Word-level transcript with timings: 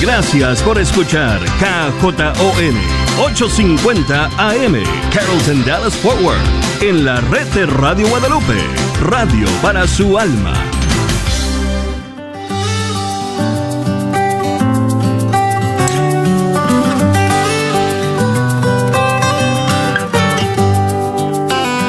Gracias 0.00 0.62
por 0.62 0.78
escuchar 0.78 1.38
KJON 1.58 2.74
850 3.22 4.24
AM 4.38 4.82
Carrollton 5.12 5.62
Dallas 5.66 5.94
Forward 5.94 6.40
en 6.80 7.04
la 7.04 7.20
red 7.20 7.46
de 7.48 7.66
Radio 7.66 8.08
Guadalupe, 8.08 8.56
radio 9.02 9.46
para 9.60 9.86
su 9.86 10.18
alma. 10.18 10.54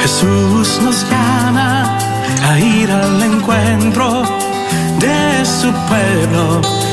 Jesús 0.02 0.82
nos 0.84 1.10
llama 1.10 1.98
a 2.44 2.60
ir 2.60 2.92
al 2.92 3.24
encuentro 3.24 4.24
de 5.00 5.46
su 5.46 5.72
pueblo 5.88 6.91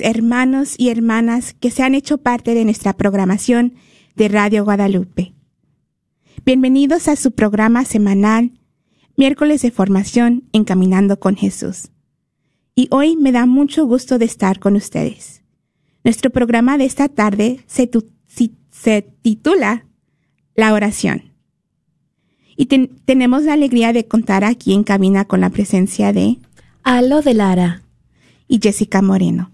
hermanos 0.00 0.74
y 0.76 0.90
hermanas 0.90 1.54
que 1.58 1.70
se 1.70 1.82
han 1.82 1.94
hecho 1.94 2.18
parte 2.18 2.54
de 2.54 2.64
nuestra 2.64 2.92
programación 2.92 3.74
de 4.16 4.28
Radio 4.28 4.64
Guadalupe. 4.64 5.32
Bienvenidos 6.44 7.08
a 7.08 7.16
su 7.16 7.32
programa 7.32 7.84
semanal, 7.84 8.52
miércoles 9.16 9.62
de 9.62 9.70
formación 9.70 10.44
Encaminando 10.52 11.18
con 11.18 11.36
Jesús. 11.36 11.90
Y 12.74 12.88
hoy 12.90 13.16
me 13.16 13.32
da 13.32 13.46
mucho 13.46 13.86
gusto 13.86 14.18
de 14.18 14.26
estar 14.26 14.58
con 14.58 14.76
ustedes. 14.76 15.42
Nuestro 16.04 16.30
programa 16.30 16.76
de 16.78 16.84
esta 16.84 17.08
tarde 17.08 17.60
se, 17.66 17.88
titula 19.22 19.86
La 20.54 20.74
oración. 20.74 21.32
Y 22.56 22.66
ten- 22.66 22.90
tenemos 23.06 23.44
la 23.44 23.54
alegría 23.54 23.92
de 23.92 24.06
contar 24.06 24.44
aquí 24.44 24.74
en 24.74 24.84
cabina 24.84 25.24
con 25.24 25.40
la 25.40 25.50
presencia 25.50 26.12
de 26.12 26.38
Alo 26.82 27.22
de 27.22 27.34
Lara. 27.34 27.82
y 28.46 28.60
Jessica 28.62 29.02
Moreno. 29.02 29.50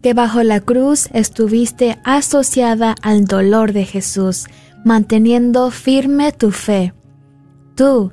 que 0.00 0.14
bajo 0.14 0.42
la 0.42 0.60
cruz 0.60 1.10
estuviste 1.12 1.98
asociada 2.04 2.94
al 3.02 3.26
dolor 3.26 3.74
de 3.74 3.84
Jesús, 3.84 4.46
manteniendo 4.82 5.70
firme 5.70 6.32
tu 6.32 6.52
fe. 6.52 6.94
Tú, 7.74 8.12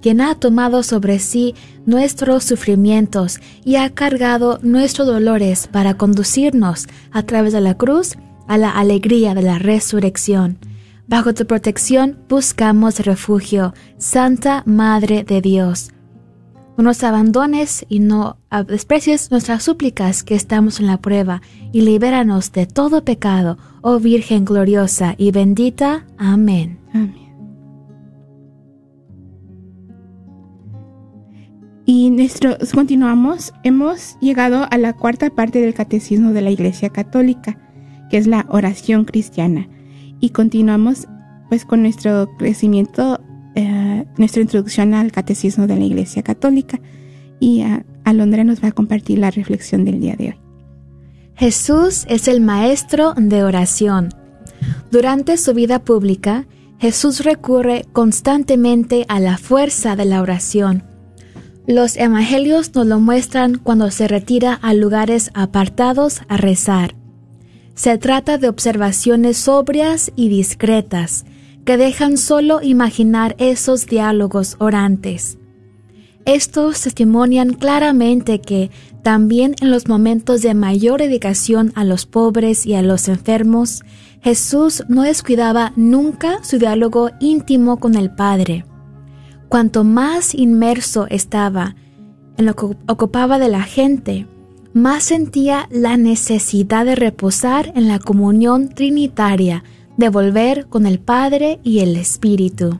quien 0.00 0.20
ha 0.20 0.34
tomado 0.34 0.82
sobre 0.82 1.18
sí 1.18 1.54
nuestros 1.84 2.44
sufrimientos 2.44 3.40
y 3.64 3.76
ha 3.76 3.90
cargado 3.90 4.58
nuestros 4.62 5.06
dolores 5.06 5.68
para 5.68 5.94
conducirnos 5.94 6.86
a 7.12 7.22
través 7.22 7.52
de 7.52 7.60
la 7.60 7.76
cruz 7.76 8.16
a 8.48 8.58
la 8.58 8.70
alegría 8.70 9.34
de 9.34 9.42
la 9.42 9.58
resurrección. 9.58 10.58
Bajo 11.08 11.34
tu 11.34 11.46
protección 11.46 12.18
buscamos 12.28 13.00
refugio, 13.00 13.74
Santa 13.98 14.62
Madre 14.66 15.24
de 15.24 15.40
Dios. 15.40 15.92
No 16.76 16.84
nos 16.84 17.02
abandones 17.04 17.86
y 17.88 18.00
no 18.00 18.36
desprecies 18.66 19.30
nuestras 19.30 19.62
súplicas 19.62 20.22
que 20.22 20.34
estamos 20.34 20.78
en 20.78 20.86
la 20.86 20.98
prueba, 20.98 21.40
y 21.72 21.80
libéranos 21.82 22.52
de 22.52 22.66
todo 22.66 23.04
pecado, 23.04 23.56
oh 23.82 23.98
Virgen 23.98 24.44
gloriosa 24.44 25.14
y 25.16 25.30
bendita. 25.30 26.06
Amén. 26.18 26.78
Amén. 26.92 27.25
Y 31.86 32.10
nuestro, 32.10 32.56
continuamos, 32.74 33.54
hemos 33.62 34.18
llegado 34.20 34.66
a 34.68 34.76
la 34.76 34.92
cuarta 34.92 35.30
parte 35.30 35.60
del 35.60 35.72
catecismo 35.72 36.32
de 36.32 36.42
la 36.42 36.50
Iglesia 36.50 36.90
Católica, 36.90 37.58
que 38.10 38.16
es 38.16 38.26
la 38.26 38.44
oración 38.48 39.04
cristiana 39.04 39.68
y 40.20 40.30
continuamos 40.30 41.06
pues 41.48 41.64
con 41.64 41.82
nuestro 41.82 42.28
crecimiento, 42.38 43.20
eh, 43.54 44.04
nuestra 44.16 44.42
introducción 44.42 44.94
al 44.94 45.12
catecismo 45.12 45.68
de 45.68 45.76
la 45.76 45.84
Iglesia 45.84 46.22
Católica 46.22 46.80
y 47.38 47.62
uh, 47.62 47.84
Alondra 48.04 48.42
nos 48.42 48.62
va 48.62 48.68
a 48.68 48.72
compartir 48.72 49.18
la 49.18 49.30
reflexión 49.30 49.84
del 49.84 50.00
día 50.00 50.16
de 50.16 50.28
hoy. 50.28 50.40
Jesús 51.34 52.04
es 52.08 52.28
el 52.28 52.40
maestro 52.40 53.14
de 53.16 53.44
oración. 53.44 54.08
Durante 54.90 55.36
su 55.36 55.54
vida 55.54 55.84
pública, 55.84 56.46
Jesús 56.78 57.24
recurre 57.24 57.84
constantemente 57.92 59.04
a 59.08 59.20
la 59.20 59.38
fuerza 59.38 59.96
de 59.96 60.06
la 60.06 60.22
oración. 60.22 60.95
Los 61.66 61.96
evangelios 61.96 62.72
nos 62.76 62.86
lo 62.86 63.00
muestran 63.00 63.58
cuando 63.58 63.90
se 63.90 64.06
retira 64.06 64.54
a 64.54 64.72
lugares 64.72 65.32
apartados 65.34 66.20
a 66.28 66.36
rezar. 66.36 66.94
Se 67.74 67.98
trata 67.98 68.38
de 68.38 68.48
observaciones 68.48 69.36
sobrias 69.36 70.12
y 70.14 70.28
discretas, 70.28 71.24
que 71.64 71.76
dejan 71.76 72.18
solo 72.18 72.62
imaginar 72.62 73.34
esos 73.38 73.86
diálogos 73.86 74.54
orantes. 74.60 75.38
Estos 76.24 76.82
testimonian 76.82 77.54
claramente 77.54 78.40
que 78.40 78.70
también 79.02 79.56
en 79.60 79.72
los 79.72 79.88
momentos 79.88 80.42
de 80.42 80.54
mayor 80.54 81.00
dedicación 81.00 81.72
a 81.74 81.82
los 81.82 82.06
pobres 82.06 82.64
y 82.64 82.74
a 82.74 82.82
los 82.82 83.08
enfermos, 83.08 83.82
Jesús 84.22 84.84
no 84.88 85.02
descuidaba 85.02 85.72
nunca 85.74 86.42
su 86.44 86.58
diálogo 86.58 87.10
íntimo 87.18 87.78
con 87.78 87.96
el 87.96 88.12
Padre. 88.12 88.64
Cuanto 89.48 89.84
más 89.84 90.34
inmerso 90.34 91.06
estaba 91.08 91.76
en 92.36 92.46
lo 92.46 92.54
que 92.54 92.66
ocupaba 92.88 93.38
de 93.38 93.48
la 93.48 93.62
gente, 93.62 94.26
más 94.72 95.04
sentía 95.04 95.68
la 95.70 95.96
necesidad 95.96 96.84
de 96.84 96.96
reposar 96.96 97.72
en 97.74 97.88
la 97.88 97.98
comunión 97.98 98.68
trinitaria, 98.68 99.64
de 99.96 100.10
volver 100.10 100.66
con 100.66 100.86
el 100.86 100.98
Padre 100.98 101.60
y 101.62 101.78
el 101.78 101.96
Espíritu. 101.96 102.78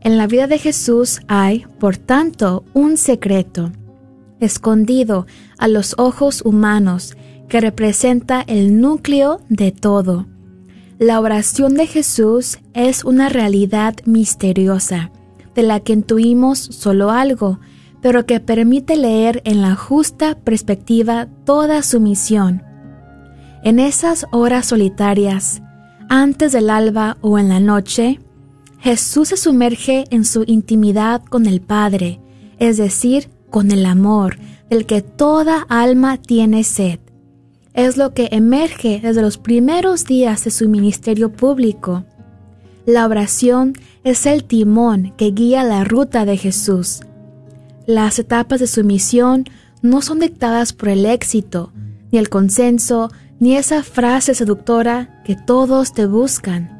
En 0.00 0.16
la 0.16 0.26
vida 0.26 0.46
de 0.46 0.58
Jesús 0.58 1.20
hay, 1.26 1.66
por 1.78 1.96
tanto, 1.96 2.64
un 2.72 2.96
secreto, 2.96 3.72
escondido 4.40 5.26
a 5.58 5.68
los 5.68 5.94
ojos 5.98 6.42
humanos, 6.42 7.16
que 7.48 7.60
representa 7.60 8.42
el 8.46 8.80
núcleo 8.80 9.40
de 9.48 9.72
todo. 9.72 10.26
La 10.98 11.20
oración 11.20 11.74
de 11.74 11.86
Jesús 11.86 12.58
es 12.72 13.04
una 13.04 13.28
realidad 13.28 13.96
misteriosa, 14.06 15.10
de 15.56 15.62
la 15.62 15.80
que 15.80 15.94
intuimos 15.94 16.58
solo 16.58 17.10
algo, 17.10 17.58
pero 18.00 18.26
que 18.26 18.38
permite 18.38 18.96
leer 18.96 19.42
en 19.44 19.62
la 19.62 19.74
justa 19.74 20.36
perspectiva 20.36 21.26
toda 21.44 21.82
su 21.82 21.98
misión. 21.98 22.62
En 23.64 23.80
esas 23.80 24.26
horas 24.30 24.66
solitarias, 24.66 25.62
antes 26.08 26.52
del 26.52 26.70
alba 26.70 27.16
o 27.20 27.38
en 27.38 27.48
la 27.48 27.58
noche, 27.58 28.20
Jesús 28.78 29.30
se 29.30 29.36
sumerge 29.36 30.04
en 30.10 30.24
su 30.24 30.44
intimidad 30.46 31.24
con 31.24 31.46
el 31.46 31.60
Padre, 31.60 32.20
es 32.58 32.76
decir, 32.76 33.28
con 33.50 33.72
el 33.72 33.84
amor 33.86 34.38
del 34.70 34.86
que 34.86 35.02
toda 35.02 35.66
alma 35.68 36.18
tiene 36.18 36.62
sed. 36.62 37.00
Es 37.74 37.96
lo 37.96 38.14
que 38.14 38.28
emerge 38.32 39.00
desde 39.02 39.22
los 39.22 39.38
primeros 39.38 40.04
días 40.04 40.44
de 40.44 40.50
su 40.50 40.68
ministerio 40.68 41.32
público. 41.32 42.04
La 42.86 43.06
oración 43.06 43.74
es 44.06 44.24
el 44.24 44.44
timón 44.44 45.12
que 45.16 45.32
guía 45.32 45.64
la 45.64 45.82
ruta 45.82 46.24
de 46.24 46.36
Jesús, 46.36 47.00
las 47.86 48.20
etapas 48.20 48.60
de 48.60 48.68
su 48.68 48.84
misión 48.84 49.44
no 49.82 50.00
son 50.00 50.20
dictadas 50.20 50.72
por 50.72 50.90
el 50.90 51.04
éxito, 51.06 51.72
ni 52.12 52.18
el 52.18 52.28
consenso, 52.28 53.10
ni 53.40 53.56
esa 53.56 53.82
frase 53.82 54.32
seductora 54.36 55.22
que 55.24 55.34
todos 55.34 55.92
te 55.92 56.06
buscan. 56.06 56.70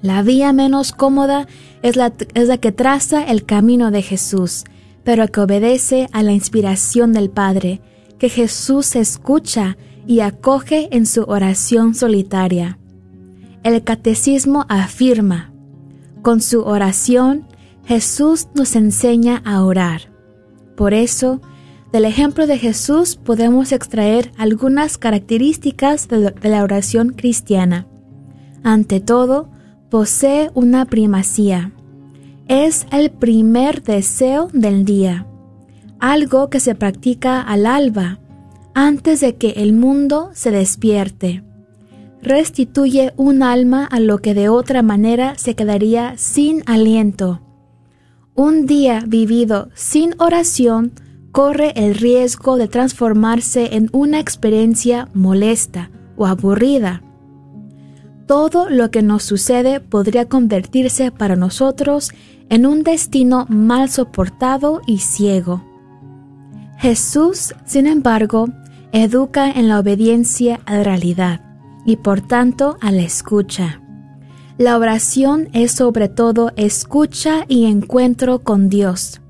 La 0.00 0.22
vía 0.22 0.54
menos 0.54 0.92
cómoda 0.92 1.46
es 1.82 1.96
la, 1.96 2.14
es 2.32 2.48
la 2.48 2.56
que 2.56 2.72
traza 2.72 3.24
el 3.24 3.44
camino 3.44 3.90
de 3.90 4.00
Jesús, 4.00 4.64
pero 5.04 5.28
que 5.28 5.40
obedece 5.40 6.08
a 6.12 6.22
la 6.22 6.32
inspiración 6.32 7.12
del 7.12 7.28
Padre, 7.28 7.82
que 8.18 8.30
Jesús 8.30 8.96
escucha 8.96 9.76
y 10.06 10.20
acoge 10.20 10.88
en 10.96 11.04
su 11.04 11.24
oración 11.24 11.94
solitaria. 11.94 12.78
El 13.64 13.84
catecismo 13.84 14.64
afirma, 14.70 15.52
con 16.22 16.40
su 16.40 16.62
oración 16.62 17.46
Jesús 17.84 18.48
nos 18.54 18.76
enseña 18.76 19.42
a 19.44 19.64
orar. 19.64 20.12
Por 20.76 20.94
eso, 20.94 21.40
del 21.92 22.04
ejemplo 22.04 22.46
de 22.46 22.58
Jesús 22.58 23.16
podemos 23.16 23.72
extraer 23.72 24.30
algunas 24.36 24.98
características 24.98 26.06
de 26.08 26.48
la 26.48 26.62
oración 26.62 27.10
cristiana. 27.10 27.86
Ante 28.62 29.00
todo, 29.00 29.48
posee 29.88 30.50
una 30.54 30.84
primacía. 30.84 31.72
Es 32.46 32.86
el 32.92 33.10
primer 33.10 33.82
deseo 33.82 34.48
del 34.52 34.84
día, 34.84 35.26
algo 35.98 36.50
que 36.50 36.60
se 36.60 36.74
practica 36.74 37.40
al 37.40 37.64
alba, 37.64 38.20
antes 38.74 39.20
de 39.20 39.36
que 39.36 39.50
el 39.56 39.72
mundo 39.72 40.30
se 40.34 40.50
despierte. 40.50 41.42
Restituye 42.22 43.12
un 43.16 43.42
alma 43.42 43.84
a 43.84 44.00
lo 44.00 44.18
que 44.18 44.34
de 44.34 44.48
otra 44.48 44.82
manera 44.82 45.34
se 45.36 45.54
quedaría 45.54 46.14
sin 46.16 46.62
aliento 46.66 47.40
un 48.38 48.66
día 48.66 49.02
vivido 49.04 49.68
sin 49.74 50.14
oración 50.18 50.92
corre 51.32 51.72
el 51.74 51.96
riesgo 51.96 52.56
de 52.56 52.68
transformarse 52.68 53.74
en 53.74 53.90
una 53.90 54.20
experiencia 54.20 55.08
molesta 55.12 55.90
o 56.16 56.24
aburrida. 56.24 57.02
Todo 58.28 58.70
lo 58.70 58.92
que 58.92 59.02
nos 59.02 59.24
sucede 59.24 59.80
podría 59.80 60.28
convertirse 60.28 61.10
para 61.10 61.34
nosotros 61.34 62.12
en 62.48 62.64
un 62.64 62.84
destino 62.84 63.44
mal 63.48 63.90
soportado 63.90 64.82
y 64.86 64.98
ciego. 64.98 65.64
Jesús, 66.76 67.56
sin 67.64 67.88
embargo, 67.88 68.46
educa 68.92 69.50
en 69.50 69.66
la 69.66 69.80
obediencia 69.80 70.60
a 70.64 70.74
la 70.74 70.84
realidad 70.84 71.47
y 71.88 71.96
por 71.96 72.20
tanto 72.20 72.76
a 72.82 72.92
la 72.92 73.00
escucha. 73.00 73.80
La 74.58 74.76
oración 74.76 75.48
es 75.54 75.72
sobre 75.72 76.10
todo 76.10 76.52
escucha 76.56 77.46
y 77.48 77.64
encuentro 77.64 78.40
con 78.40 78.68
Dios. 78.68 79.22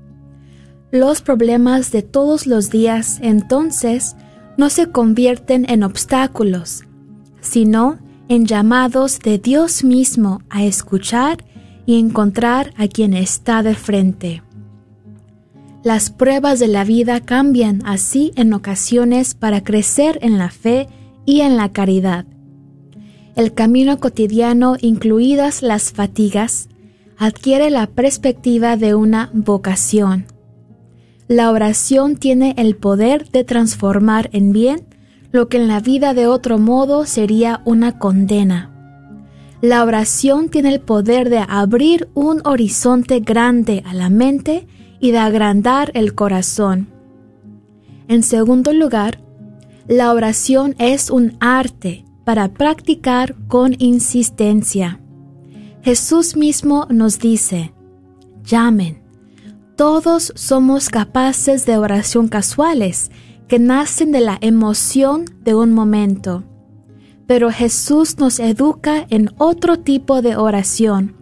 Los 0.91 1.21
problemas 1.21 1.93
de 1.93 2.01
todos 2.01 2.47
los 2.47 2.69
días 2.69 3.19
entonces 3.21 4.17
no 4.57 4.69
se 4.69 4.91
convierten 4.91 5.69
en 5.69 5.83
obstáculos, 5.83 6.83
sino 7.39 7.97
en 8.27 8.45
llamados 8.45 9.19
de 9.19 9.37
Dios 9.37 9.85
mismo 9.85 10.41
a 10.49 10.65
escuchar 10.65 11.45
y 11.85 11.97
encontrar 11.97 12.73
a 12.75 12.89
quien 12.89 13.13
está 13.13 13.63
de 13.63 13.75
frente. 13.75 14.43
Las 15.81 16.09
pruebas 16.09 16.59
de 16.59 16.67
la 16.67 16.83
vida 16.83 17.21
cambian 17.21 17.83
así 17.85 18.33
en 18.35 18.51
ocasiones 18.51 19.33
para 19.33 19.63
crecer 19.63 20.19
en 20.21 20.37
la 20.37 20.49
fe 20.49 20.89
y 21.25 21.39
en 21.39 21.55
la 21.55 21.71
caridad. 21.71 22.25
El 23.35 23.53
camino 23.53 23.99
cotidiano, 23.99 24.75
incluidas 24.79 25.61
las 25.61 25.91
fatigas, 25.91 26.69
adquiere 27.17 27.69
la 27.69 27.87
perspectiva 27.87 28.77
de 28.77 28.95
una 28.95 29.29
vocación 29.33 30.25
la 31.29 31.51
oración 31.51 32.15
tiene 32.15 32.55
el 32.57 32.75
poder 32.75 33.29
de 33.29 33.43
transformar 33.43 34.31
en 34.33 34.51
bien 34.51 34.87
lo 35.31 35.47
que 35.47 35.57
en 35.57 35.67
la 35.67 35.79
vida 35.79 36.15
de 36.15 36.25
otro 36.25 36.57
modo 36.57 37.05
sería 37.05 37.61
una 37.65 37.99
condena. 37.99 38.71
La 39.61 39.83
oración 39.83 40.49
tiene 40.49 40.73
el 40.73 40.81
poder 40.81 41.29
de 41.29 41.45
abrir 41.47 42.09
un 42.15 42.41
horizonte 42.45 43.19
grande 43.19 43.83
a 43.85 43.93
la 43.93 44.09
mente 44.09 44.65
y 44.99 45.11
de 45.11 45.19
agrandar 45.19 45.91
el 45.93 46.15
corazón. 46.15 46.87
En 48.07 48.23
segundo 48.23 48.73
lugar, 48.73 49.19
la 49.87 50.11
oración 50.13 50.73
es 50.79 51.11
un 51.11 51.37
arte 51.39 52.05
para 52.29 52.47
practicar 52.47 53.35
con 53.47 53.75
insistencia. 53.79 55.01
Jesús 55.81 56.35
mismo 56.35 56.85
nos 56.91 57.17
dice, 57.17 57.73
llamen, 58.43 59.01
todos 59.75 60.31
somos 60.35 60.89
capaces 60.89 61.65
de 61.65 61.79
oración 61.79 62.27
casuales 62.27 63.09
que 63.47 63.57
nacen 63.57 64.11
de 64.11 64.21
la 64.21 64.37
emoción 64.41 65.25
de 65.41 65.55
un 65.55 65.73
momento. 65.73 66.43
Pero 67.25 67.49
Jesús 67.49 68.19
nos 68.19 68.39
educa 68.39 69.07
en 69.09 69.31
otro 69.39 69.79
tipo 69.79 70.21
de 70.21 70.35
oración, 70.35 71.15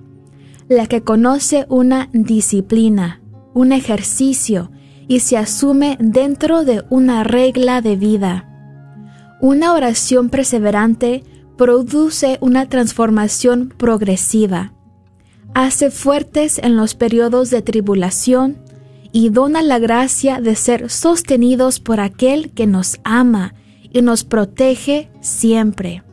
la 0.68 0.88
que 0.88 1.04
conoce 1.04 1.68
una 1.70 2.10
disciplina, 2.12 3.22
un 3.54 3.72
ejercicio 3.72 4.72
y 5.08 5.22
se 5.22 5.38
asume 5.38 5.96
dentro 6.02 6.66
de 6.66 6.84
una 6.90 7.24
regla 7.24 7.80
de 7.80 7.96
vida. 7.96 8.57
Una 9.40 9.74
oración 9.74 10.30
perseverante 10.30 11.24
produce 11.58 12.38
una 12.42 12.68
transformación 12.70 13.74
progresiva 13.78 14.74
hace 15.58 15.90
fuertes 15.90 16.60
en 16.60 16.76
los 16.76 16.94
periodos 16.94 17.50
de 17.50 17.64
tribulación 17.64 18.60
y 19.12 19.30
dona 19.30 19.64
la 19.64 19.80
gracia 19.80 20.40
de 20.40 20.56
ser 20.56 20.92
sostenidos 20.92 21.80
por 21.80 22.00
aquel 22.00 22.52
que 22.52 22.68
nos 22.68 23.00
ama 23.04 23.56
y 23.82 24.04
nos 24.04 24.24
protege 24.24 25.10
siempre. 25.20 26.04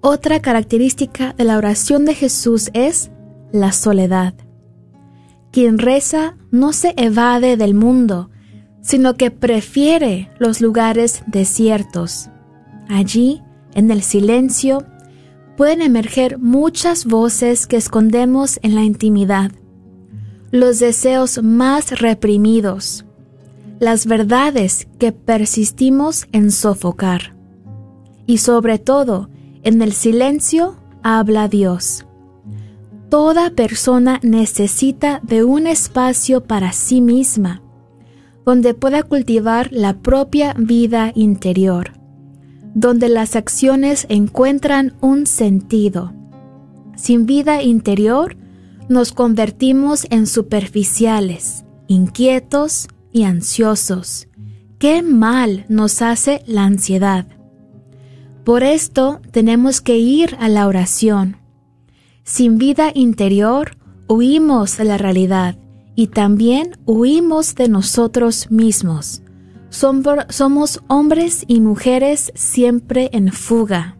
Otra 0.00 0.40
característica 0.40 1.34
de 1.34 1.44
la 1.44 1.58
oración 1.58 2.06
de 2.06 2.14
Jesús 2.14 2.70
es 2.72 3.10
la 3.52 3.72
soledad. 3.72 4.32
Quien 5.50 5.76
reza 5.76 6.38
no 6.50 6.72
se 6.72 6.94
evade 6.96 7.58
del 7.58 7.74
mundo, 7.74 8.30
sino 8.86 9.16
que 9.16 9.32
prefiere 9.32 10.30
los 10.38 10.60
lugares 10.60 11.24
desiertos. 11.26 12.30
Allí, 12.88 13.42
en 13.74 13.90
el 13.90 14.02
silencio, 14.02 14.84
pueden 15.56 15.82
emerger 15.82 16.38
muchas 16.38 17.04
voces 17.04 17.66
que 17.66 17.76
escondemos 17.76 18.60
en 18.62 18.76
la 18.76 18.84
intimidad, 18.84 19.50
los 20.52 20.78
deseos 20.78 21.42
más 21.42 21.98
reprimidos, 21.98 23.04
las 23.80 24.06
verdades 24.06 24.86
que 25.00 25.10
persistimos 25.10 26.28
en 26.30 26.52
sofocar. 26.52 27.34
Y 28.24 28.38
sobre 28.38 28.78
todo, 28.78 29.30
en 29.64 29.82
el 29.82 29.94
silencio 29.94 30.76
habla 31.02 31.48
Dios. 31.48 32.06
Toda 33.08 33.50
persona 33.50 34.20
necesita 34.22 35.20
de 35.24 35.42
un 35.42 35.66
espacio 35.66 36.44
para 36.44 36.72
sí 36.72 37.00
misma, 37.00 37.62
donde 38.46 38.72
pueda 38.72 39.02
cultivar 39.02 39.68
la 39.72 39.98
propia 39.98 40.54
vida 40.56 41.12
interior 41.14 41.96
donde 42.76 43.08
las 43.08 43.36
acciones 43.36 44.04
encuentran 44.10 44.98
un 45.00 45.24
sentido. 45.24 46.12
Sin 46.94 47.24
vida 47.24 47.62
interior, 47.62 48.36
nos 48.90 49.12
convertimos 49.12 50.06
en 50.10 50.26
superficiales, 50.26 51.64
inquietos 51.86 52.88
y 53.12 53.22
ansiosos. 53.22 54.28
Qué 54.78 55.02
mal 55.02 55.64
nos 55.70 56.02
hace 56.02 56.42
la 56.46 56.64
ansiedad. 56.64 57.26
Por 58.44 58.62
esto 58.62 59.22
tenemos 59.30 59.80
que 59.80 59.96
ir 59.96 60.36
a 60.38 60.50
la 60.50 60.66
oración. 60.66 61.38
Sin 62.24 62.58
vida 62.58 62.92
interior, 62.94 63.78
huimos 64.06 64.76
de 64.76 64.84
la 64.84 64.98
realidad 64.98 65.56
y 65.96 66.08
también 66.08 66.78
huimos 66.86 67.56
de 67.56 67.68
nosotros 67.68 68.50
mismos 68.50 69.22
somos 69.70 70.82
hombres 70.88 71.44
y 71.46 71.60
mujeres 71.60 72.32
siempre 72.34 73.10
en 73.12 73.30
fuga. 73.30 73.98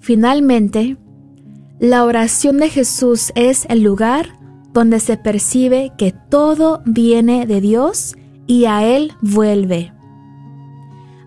Finalmente, 0.00 0.96
la 1.80 2.04
oración 2.04 2.58
de 2.58 2.68
Jesús 2.68 3.32
es 3.34 3.66
el 3.68 3.82
lugar 3.82 4.38
donde 4.72 5.00
se 5.00 5.16
percibe 5.16 5.92
que 5.98 6.14
todo 6.30 6.82
viene 6.84 7.46
de 7.46 7.60
Dios 7.60 8.14
y 8.46 8.66
a 8.66 8.86
Él 8.86 9.12
vuelve. 9.20 9.92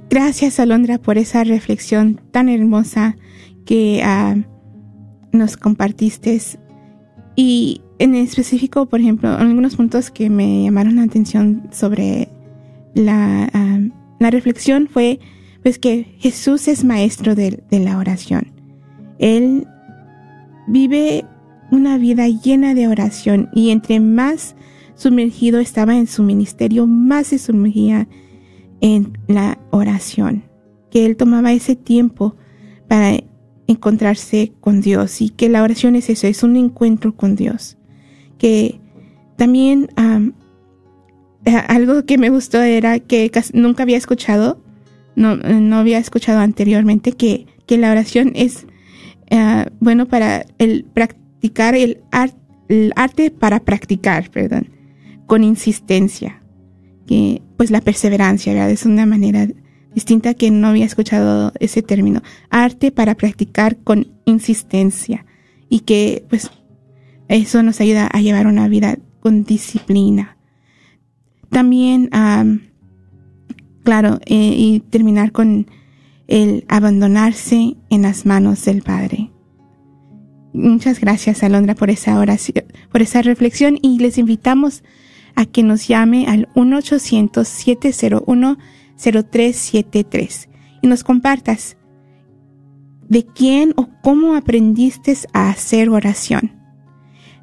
Gracias, 0.10 0.60
Alondra, 0.60 0.98
por 0.98 1.18
esa 1.18 1.46
reflexión 1.46 2.20
tan 2.32 2.50
hermosa 2.50 3.16
que... 3.66 4.04
Uh, 4.04 4.60
nos 5.32 5.58
compartiste 5.58 6.40
y 7.36 7.82
en 8.00 8.16
específico, 8.16 8.88
por 8.88 9.00
ejemplo, 9.00 9.30
algunos 9.30 9.76
puntos 9.76 10.12
que 10.12 10.30
me 10.30 10.64
llamaron 10.64 10.98
la 10.98 11.04
atención 11.04 11.68
sobre 11.72 12.30
la, 12.96 13.50
la 14.20 14.30
reflexión 14.30 14.88
fue 14.88 15.20
pues 15.64 15.80
que 15.80 16.16
Jesús 16.20 16.68
es 16.68 16.84
maestro 16.84 17.36
de 17.36 17.62
la 17.72 17.98
oración. 17.98 18.52
Él 19.20 19.68
vive 20.68 21.26
una 21.72 21.98
vida 21.98 22.28
llena 22.28 22.74
de 22.74 22.88
oración 22.88 23.50
y 23.54 23.72
entre 23.72 24.00
más 24.00 24.56
sumergido 24.96 25.60
estaba 25.60 25.96
en 25.96 26.08
su 26.08 26.24
ministerio, 26.24 26.88
más 26.88 27.28
se 27.28 27.38
sumergía 27.38 28.08
en 28.82 29.18
la 29.28 29.60
oración. 29.72 30.44
Que 30.90 31.06
él 31.06 31.18
tomaba 31.18 31.52
ese 31.52 31.76
tiempo 31.76 32.36
para 32.88 33.20
encontrarse 33.70 34.52
con 34.60 34.82
Dios 34.82 35.22
y 35.22 35.30
que 35.30 35.48
la 35.48 35.62
oración 35.62 35.96
es 35.96 36.10
eso, 36.10 36.26
es 36.28 36.42
un 36.42 36.58
encuentro 36.58 37.16
con 37.16 37.36
Dios. 37.36 37.78
Que 38.40 38.80
también 39.38 39.90
algo 41.68 42.04
que 42.06 42.18
me 42.18 42.30
gustó 42.30 42.62
era 42.62 43.00
que 43.00 43.32
nunca 43.54 43.84
había 43.84 43.98
escuchado, 43.98 44.62
no, 45.16 45.36
no 45.36 45.78
había 45.78 46.00
escuchado 46.00 46.40
anteriormente, 46.40 47.12
que, 47.12 47.46
que 47.68 47.78
la 47.78 47.92
oración 47.92 48.32
es 48.36 48.66
uh, 49.32 49.70
bueno 49.80 50.08
para 50.08 50.46
el 50.58 50.86
practicar 50.86 51.76
el, 51.76 52.02
el 52.70 52.92
arte 52.96 53.30
para 53.30 53.60
practicar, 53.60 54.32
perdón, 54.32 54.70
con 55.28 55.44
insistencia. 55.44 56.42
Que 57.06 57.42
pues 57.58 57.72
la 57.72 57.82
perseverancia, 57.82 58.54
¿verdad? 58.54 58.72
Es 58.72 58.86
una 58.86 59.06
manera 59.06 59.48
distinta 59.94 60.34
que 60.34 60.52
no 60.52 60.68
había 60.68 60.86
escuchado 60.86 61.52
ese 61.60 61.82
término. 61.82 62.22
Arte 62.50 62.92
para 62.92 63.16
practicar 63.16 63.78
con 63.78 64.08
insistencia 64.26 65.26
y 65.70 65.82
que 65.82 66.26
pues 66.30 66.52
eso 67.28 67.64
nos 67.64 67.80
ayuda 67.80 68.08
a 68.08 68.22
llevar 68.22 68.48
una 68.48 68.68
vida 68.68 68.98
con 69.20 69.44
disciplina. 69.44 70.38
También, 71.50 72.10
claro, 73.84 74.20
eh, 74.26 74.54
y 74.58 74.80
terminar 74.90 75.32
con 75.32 75.68
el 76.28 76.66
abandonarse 76.68 77.76
en 77.90 78.02
las 78.04 78.26
manos 78.26 78.64
del 78.66 78.84
Padre. 78.84 79.32
Muchas 80.54 81.00
gracias, 81.00 81.44
Alondra, 81.44 81.76
por 81.76 81.90
esa 81.90 82.20
oración, 82.20 82.66
por 82.92 83.02
esa 83.02 83.22
reflexión 83.22 83.78
y 83.82 84.00
les 84.00 84.18
invitamos 84.18 84.84
a 85.36 85.46
que 85.46 85.64
nos 85.64 85.88
llame 85.88 86.26
al 86.28 86.50
1-800-701-0373 89.00 90.50
y 90.82 90.88
nos 90.88 91.04
compartas 91.04 91.78
de 93.08 93.26
quién 93.26 93.74
o 93.76 93.90
cómo 94.02 94.36
aprendiste 94.36 95.16
a 95.34 95.50
hacer 95.50 95.90
oración. 95.90 96.54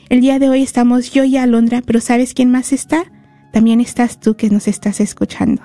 el 0.08 0.20
día 0.20 0.38
de 0.38 0.48
hoy 0.48 0.62
estamos 0.62 1.12
yo 1.12 1.24
y 1.24 1.36
Alondra, 1.36 1.82
pero 1.84 2.00
¿sabes 2.00 2.32
quién 2.34 2.48
más 2.50 2.72
está? 2.72 3.10
también 3.56 3.80
estás 3.80 4.20
tú 4.20 4.36
que 4.36 4.50
nos 4.50 4.68
estás 4.68 5.00
escuchando. 5.00 5.62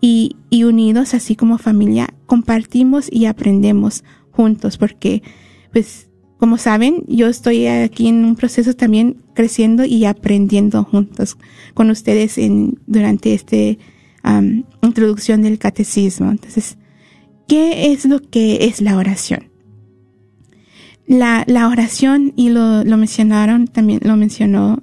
Y, 0.00 0.36
y 0.48 0.62
unidos, 0.62 1.12
así 1.12 1.34
como 1.34 1.58
familia, 1.58 2.14
compartimos 2.26 3.08
y 3.10 3.26
aprendemos 3.26 4.04
juntos, 4.30 4.78
porque, 4.78 5.24
pues, 5.72 6.05
como 6.38 6.58
saben, 6.58 7.04
yo 7.08 7.28
estoy 7.28 7.66
aquí 7.66 8.08
en 8.08 8.24
un 8.24 8.36
proceso 8.36 8.74
también 8.74 9.22
creciendo 9.34 9.84
y 9.84 10.04
aprendiendo 10.04 10.84
juntos 10.84 11.38
con 11.74 11.90
ustedes 11.90 12.38
en, 12.38 12.78
durante 12.86 13.34
este 13.34 13.78
introducción 14.82 15.42
del 15.42 15.58
catecismo. 15.58 16.30
Entonces, 16.30 16.78
¿qué 17.46 17.92
es 17.92 18.04
lo 18.06 18.20
que 18.20 18.66
es 18.66 18.80
la 18.80 18.96
oración? 18.96 19.50
La, 21.06 21.44
la 21.46 21.68
oración, 21.68 22.32
y 22.34 22.48
lo, 22.48 22.82
lo 22.82 22.96
mencionaron, 22.96 23.68
también 23.68 24.00
lo 24.02 24.16
mencionó 24.16 24.82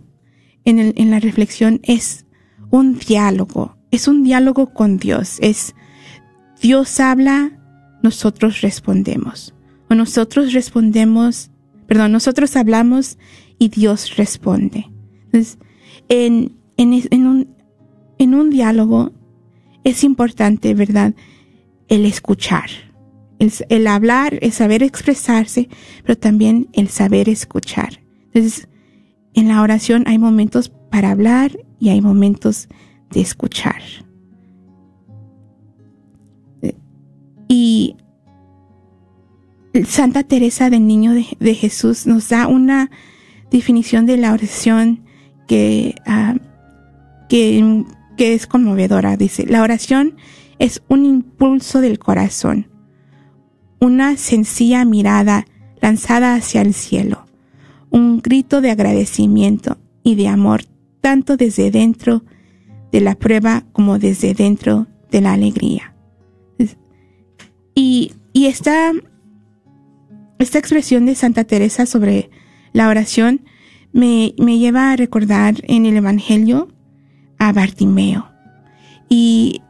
en, 0.64 0.80
el, 0.80 0.94
en 0.96 1.12
la 1.12 1.20
reflexión, 1.20 1.82
es 1.84 2.26
un 2.70 2.98
diálogo, 2.98 3.76
es 3.92 4.08
un 4.08 4.24
diálogo 4.24 4.74
con 4.74 4.98
Dios, 4.98 5.38
es 5.42 5.76
Dios 6.62 7.02
habla, 7.02 7.52
nosotros 8.02 8.62
respondemos. 8.62 9.54
Nosotros 9.96 10.54
respondemos, 10.54 11.52
perdón, 11.88 12.12
nosotros 12.12 12.56
hablamos 12.56 13.18
y 13.60 13.70
Dios 13.70 14.16
responde. 14.16 14.90
Entonces, 15.26 15.58
en, 16.10 16.58
en, 16.78 16.94
en, 17.12 17.28
un, 17.28 17.56
en 18.18 18.36
un 18.36 18.50
diálogo 18.50 19.12
es 19.84 20.04
importante, 20.04 20.74
¿verdad? 20.74 21.14
El 21.88 22.06
escuchar. 22.06 22.70
El, 23.40 23.52
el, 23.70 23.88
hablar, 23.88 24.38
el 24.42 24.52
saber 24.52 24.84
expresarse, 24.84 25.70
pero 26.04 26.18
también 26.18 26.70
el 26.74 26.88
saber 26.90 27.30
escuchar. 27.30 28.02
Entonces, 28.34 28.68
en 29.34 29.48
la 29.48 29.62
oración 29.62 30.04
hay 30.08 30.18
momentos 30.18 30.70
para 30.92 31.12
hablar 31.12 31.58
y 31.80 31.90
hay 31.90 32.02
momentos 32.02 32.68
de 33.12 33.22
escuchar. 33.22 33.82
Y 37.48 37.98
Santa 39.86 40.24
Teresa 40.24 40.70
del 40.70 40.86
Niño 40.86 41.14
de, 41.14 41.56
Jesús 41.56 42.06
nos 42.06 42.30
da 42.30 42.48
una 42.48 42.92
definición 43.52 44.06
de 44.06 44.18
la 44.18 44.34
oración 44.34 45.04
que, 45.48 45.96
ah, 46.06 46.36
que, 47.28 47.84
que 48.18 48.34
es 48.34 48.48
conmovedora. 48.48 49.18
Dice, 49.18 49.46
la 49.48 49.64
oración 49.64 50.16
es 50.60 50.84
un 50.88 51.06
impulso 51.06 51.82
del 51.82 52.00
corazón, 52.00 52.68
una 53.80 54.16
sencilla 54.18 54.86
mirada 54.86 55.46
lanzada 55.82 56.36
hacia 56.36 56.62
el 56.62 56.74
cielo, 56.74 57.26
un 57.90 58.22
grito 58.22 58.62
de 58.62 58.72
agradecimiento 58.72 59.78
y 60.04 60.16
de 60.16 60.28
amor 60.28 60.64
tanto 61.04 61.36
desde 61.36 61.70
dentro 61.70 62.24
de 62.94 63.02
la 63.02 63.16
prueba 63.16 63.66
como 63.74 64.00
desde 64.00 64.34
dentro 64.34 64.88
de 65.12 65.20
la 65.20 65.34
alegría. 65.34 65.94
Y, 67.76 68.14
y 68.32 68.46
esta, 68.46 68.94
esta 70.44 70.60
expresión 70.60 71.06
de 71.06 71.16
Santa 71.16 71.44
Teresa 71.44 71.86
sobre 71.86 72.30
la 72.74 72.90
oración 72.90 73.46
me, 73.92 74.34
me 74.38 74.58
lleva 74.58 74.92
a 74.92 74.96
recordar 74.96 75.56
en 75.64 75.86
el 75.86 75.98
Evangelio 75.98 76.70
a 77.38 77.54
Bartimeo. 77.54 78.30
Y 79.10 79.62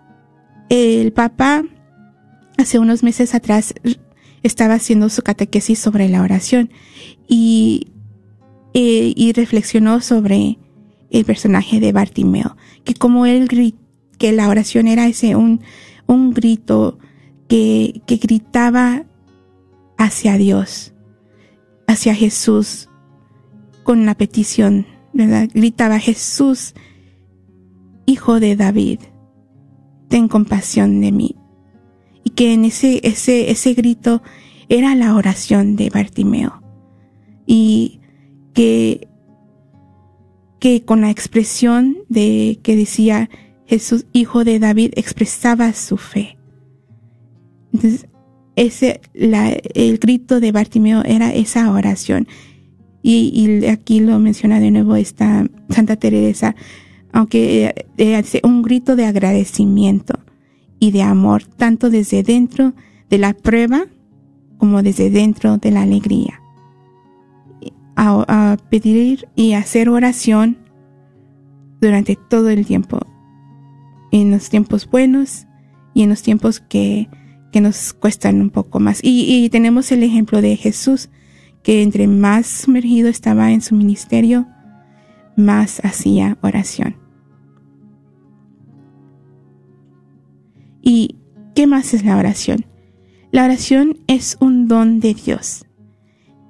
el 0.70 1.12
Papa 1.12 1.64
hace 2.58 2.80
unos 2.80 3.04
meses 3.04 3.36
atrás 3.36 3.74
estaba 4.44 4.76
haciendo 4.76 5.10
su 5.10 5.22
catequesis 5.22 5.80
sobre 5.80 6.10
la 6.10 6.22
oración 6.22 6.72
y, 7.28 7.88
eh, 8.74 9.14
y 9.16 9.34
reflexionó 9.34 10.02
sobre 10.02 10.60
el 11.12 11.26
personaje 11.26 11.80
de 11.80 11.92
Bartimeo, 11.92 12.58
que 12.84 12.94
como 12.94 13.26
él 13.26 13.48
que 14.18 14.32
la 14.32 14.50
oración 14.50 14.88
era 14.88 15.08
ese 15.08 15.36
un, 15.36 15.62
un 16.08 16.34
grito 16.34 16.98
que, 17.48 18.02
que 18.08 18.18
gritaba 18.18 19.06
hacia 19.98 20.38
Dios, 20.38 20.94
hacia 21.88 22.16
Jesús, 22.16 22.90
con 23.84 24.00
una 24.00 24.16
petición, 24.16 24.86
¿verdad? 25.14 25.50
Gritaba 25.54 26.00
Jesús, 26.00 26.74
hijo 28.06 28.40
de 28.40 28.56
David, 28.56 29.00
ten 30.10 30.28
compasión 30.28 31.02
de 31.02 31.12
mí. 31.12 31.36
Y 32.24 32.32
que 32.32 32.54
en 32.54 32.66
ese, 32.66 33.02
ese, 33.04 33.52
ese 33.52 33.74
grito 33.74 34.22
era 34.70 34.96
la 34.96 35.16
oración 35.16 35.76
de 35.76 35.90
Bartimeo. 35.90 36.62
Y 37.46 38.00
que 38.54 39.10
que 40.64 40.86
con 40.86 41.02
la 41.02 41.10
expresión 41.10 41.98
de 42.08 42.62
que 42.64 42.78
decía 42.78 43.30
Jesús, 43.66 44.06
hijo 44.14 44.46
de 44.46 44.60
David, 44.60 44.94
expresaba 44.96 45.74
su 45.74 45.98
fe. 45.98 46.38
Entonces, 47.74 48.08
ese, 48.56 49.02
el 49.14 49.98
grito 49.98 50.40
de 50.40 50.52
Bartimeo 50.52 51.04
era 51.06 51.34
esa 51.34 51.72
oración. 51.72 52.28
Y, 53.02 53.66
aquí 53.66 54.00
lo 54.00 54.18
menciona 54.20 54.60
de 54.60 54.72
nuevo 54.72 54.96
esta 54.96 55.46
Santa 55.70 55.98
Teresa, 55.98 56.56
aunque 57.12 57.88
hace 58.18 58.40
un 58.44 58.62
grito 58.62 58.96
de 58.96 59.06
agradecimiento 59.06 60.20
y 60.80 60.92
de 60.92 61.02
amor, 61.02 61.44
tanto 61.44 61.90
desde 61.90 62.24
dentro 62.24 62.74
de 63.10 63.18
la 63.18 63.34
prueba 63.34 63.86
como 64.58 64.82
desde 64.82 65.10
dentro 65.10 65.58
de 65.58 65.72
la 65.72 65.82
alegría 65.82 66.44
a, 67.96 68.58
pedir 68.70 69.28
y 69.36 69.54
hacer 69.54 69.90
oración 69.90 70.58
durante 71.82 72.16
todo 72.16 72.50
el 72.50 72.66
tiempo, 72.66 73.00
en 74.12 74.32
los 74.32 74.50
tiempos 74.50 74.90
buenos 74.90 75.48
y 75.94 76.04
en 76.04 76.10
los 76.10 76.22
tiempos 76.22 76.60
que, 76.60 77.10
que 77.54 77.62
nos 77.62 77.94
cuestan 77.94 78.42
un 78.42 78.50
poco 78.50 78.80
más. 78.80 79.00
Y, 79.04 79.48
tenemos 79.50 79.92
el 79.92 80.02
ejemplo 80.02 80.42
de 80.42 80.58
Jesús, 80.58 81.10
que 81.62 81.84
entre 81.84 82.08
más 82.08 82.48
sumergido 82.48 83.08
estaba 83.08 83.52
en 83.52 83.62
su 83.62 83.76
ministerio, 83.76 84.48
más 85.38 85.80
hacía 85.86 86.38
oración. 86.42 86.98
¿Y 90.82 91.18
qué 91.54 91.68
más 91.68 91.94
es 91.94 92.04
la 92.04 92.18
oración? 92.18 92.66
La 93.32 93.46
oración 93.46 94.00
es 94.08 94.36
un 94.42 94.68
don 94.68 95.00
de 95.00 95.14
Dios. 95.14 95.66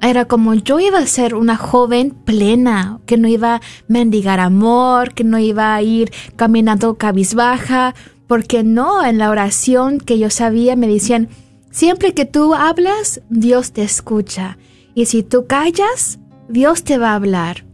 era 0.00 0.26
como 0.26 0.54
yo 0.54 0.78
iba 0.78 0.98
a 0.98 1.06
ser 1.06 1.34
una 1.34 1.56
joven 1.56 2.10
plena, 2.10 3.00
que 3.06 3.16
no 3.16 3.28
iba 3.28 3.56
a 3.56 3.60
mendigar 3.88 4.40
amor, 4.40 5.14
que 5.14 5.24
no 5.24 5.38
iba 5.38 5.74
a 5.74 5.82
ir 5.82 6.12
caminando 6.36 6.96
cabizbaja, 6.96 7.94
porque 8.26 8.62
no, 8.62 9.04
en 9.04 9.18
la 9.18 9.30
oración 9.30 9.98
que 9.98 10.18
yo 10.18 10.30
sabía 10.30 10.76
me 10.76 10.88
decían, 10.88 11.28
siempre 11.70 12.14
que 12.14 12.24
tú 12.24 12.54
hablas, 12.54 13.22
Dios 13.30 13.72
te 13.72 13.82
escucha, 13.82 14.58
y 14.94 15.06
si 15.06 15.22
tú 15.22 15.46
callas, 15.46 16.18
Dios 16.48 16.84
te 16.84 16.98
va 16.98 17.10
a 17.10 17.16
hablar. 17.16 17.64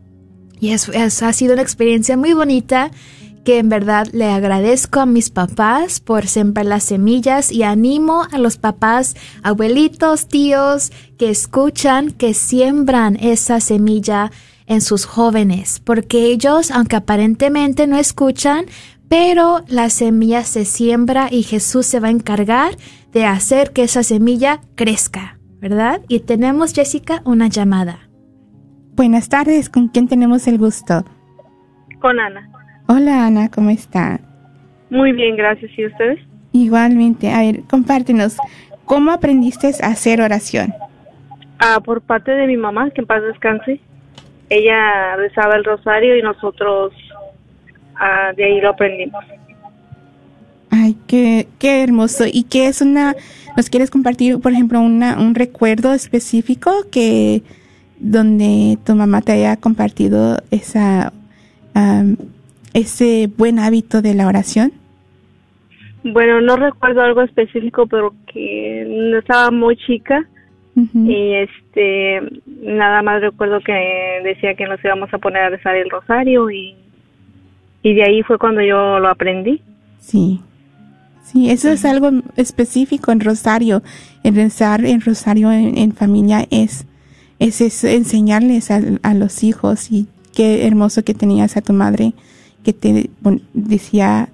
Y 0.61 0.71
eso, 0.71 0.93
eso 0.93 1.27
ha 1.27 1.33
sido 1.33 1.55
una 1.55 1.63
experiencia 1.63 2.17
muy 2.17 2.35
bonita 2.35 2.91
que 3.45 3.59
en 3.59 3.69
verdad 3.69 4.07
le 4.13 4.31
agradezco 4.31 5.01
a 5.01 5.07
mis 5.07 5.31
papás 5.31 6.01
por 6.01 6.27
sembrar 6.27 6.67
las 6.67 6.85
semillas 6.85 7.51
y 7.51 7.63
animo 7.63 8.27
a 8.31 8.39
los 8.39 8.57
papás, 8.57 9.17
abuelitos, 9.43 10.29
tíos 10.29 10.93
que 11.19 11.31
escuchan, 11.31 12.11
que 12.11 12.35
siembran 12.35 13.17
esa 13.17 13.61
semilla 13.61 14.31
en 14.67 14.81
sus 14.81 15.05
jóvenes, 15.05 15.81
porque 15.85 16.27
ellos, 16.27 16.71
aunque 16.71 16.97
aparentemente 16.97 17.87
no 17.87 17.97
escuchan, 17.97 18.67
pero 19.09 19.63
la 19.69 19.91
semilla 19.91 20.45
se 20.45 20.65
siembra 20.65 21.29
y 21.31 21.43
Jesús 21.43 21.87
se 21.87 22.01
va 22.01 22.09
a 22.09 22.13
encargar 22.13 22.77
de 23.13 23.27
hacer 23.27 23.73
que 23.73 23.83
esa 23.83 24.03
semilla 24.03 24.61
crezca, 24.75 25.39
¿verdad? 25.61 26.01
Y 26.09 26.21
tenemos, 26.21 26.73
Jessica, 26.73 27.21
una 27.25 27.49
llamada. 27.49 28.09
Buenas 28.95 29.29
tardes, 29.29 29.69
¿con 29.69 29.89
quién 29.89 30.09
tenemos 30.09 30.47
el 30.47 30.59
gusto? 30.59 31.05
Con 32.01 32.19
Ana. 32.19 32.51
Hola 32.87 33.27
Ana, 33.27 33.51
¿cómo 33.51 33.71
está? 33.71 34.21
Muy 34.91 35.13
bien, 35.13 35.37
gracias. 35.37 35.71
¿Y 35.77 35.87
ustedes? 35.87 36.19
Igualmente. 36.53 37.31
A 37.31 37.41
ver, 37.41 37.63
compártenos, 37.71 38.37
¿cómo 38.85 39.11
aprendiste 39.11 39.71
a 39.83 39.89
hacer 39.89 40.21
oración? 40.21 40.73
Ah, 41.59 41.81
por 41.83 42.01
parte 42.03 42.33
de 42.33 42.47
mi 42.47 42.57
mamá, 42.57 42.91
que 42.91 43.01
en 43.01 43.07
paz 43.07 43.23
descanse. 43.23 43.81
Ella 44.51 45.17
rezaba 45.17 45.57
el 45.57 45.65
rosario 45.65 46.17
y 46.17 46.23
nosotros 46.23 46.93
ah, 47.97 48.33
de 48.37 48.45
ahí 48.45 48.61
lo 48.61 48.71
aprendimos. 48.71 49.25
Ay, 50.71 50.97
qué, 51.07 51.47
qué 51.59 51.83
hermoso. 51.83 52.25
¿Y 52.27 52.45
qué 52.45 52.67
es 52.67 52.83
una, 52.83 53.15
nos 53.57 53.71
quieres 53.71 53.91
compartir, 53.91 54.41
por 54.41 54.53
ejemplo, 54.53 54.81
una, 54.81 55.19
un 55.19 55.35
recuerdo 55.35 55.93
específico 55.93 56.73
que 56.91 57.43
donde 57.99 58.79
tu 58.85 58.95
mamá 58.95 59.23
te 59.23 59.33
haya 59.33 59.57
compartido 59.57 60.43
esa 60.51 61.13
ese 62.75 63.29
buen 63.37 63.59
hábito 63.59 64.03
de 64.03 64.15
la 64.15 64.27
oración? 64.27 64.73
Bueno, 66.05 66.41
no 66.41 66.57
recuerdo 66.57 67.03
algo 67.03 67.23
específico, 67.23 67.87
pero 67.87 68.15
que 68.27 69.17
estaba 69.19 69.51
muy 69.51 69.77
chica 69.77 70.27
y 70.75 71.35
este 71.35 72.21
nada 72.47 73.03
más 73.03 73.21
recuerdo 73.21 73.61
que 73.61 73.73
decía 74.25 74.55
que 74.55 74.67
nos 74.67 74.83
íbamos 74.83 75.13
a 75.13 75.19
poner 75.19 75.43
a 75.43 75.51
rezar 75.51 75.77
el 75.77 75.91
rosario 75.91 76.51
y, 76.51 76.75
y 77.83 77.95
de 77.95 78.03
ahí 78.03 78.23
fue 78.23 78.39
cuando 78.39 78.63
yo 78.63 78.99
lo 78.99 79.09
aprendí. 79.09 79.61
Sí. 80.01 80.41
Sí, 81.23 81.51
eso 81.51 81.71
es 81.71 81.85
algo 81.85 82.11
específico 82.37 83.13
en 83.13 83.21
Rosario. 83.21 83.83
El 84.25 84.35
rezar 84.35 84.85
en 84.85 85.01
Rosario 85.01 85.53
en, 85.53 85.93
familia 85.93 86.47
es, 86.51 86.87
es, 87.39 87.85
enseñarles 87.85 88.71
a, 88.71 88.81
a, 89.03 89.15
los 89.15 89.45
hijos 89.45 89.93
y 89.93 90.09
qué 90.35 90.67
hermoso 90.67 91.05
que 91.05 91.15
tenías 91.15 91.57
a 91.57 91.63
tu 91.63 91.73
madre 91.73 92.13
que 92.65 92.73
te 92.73 93.11
decía 93.53 94.29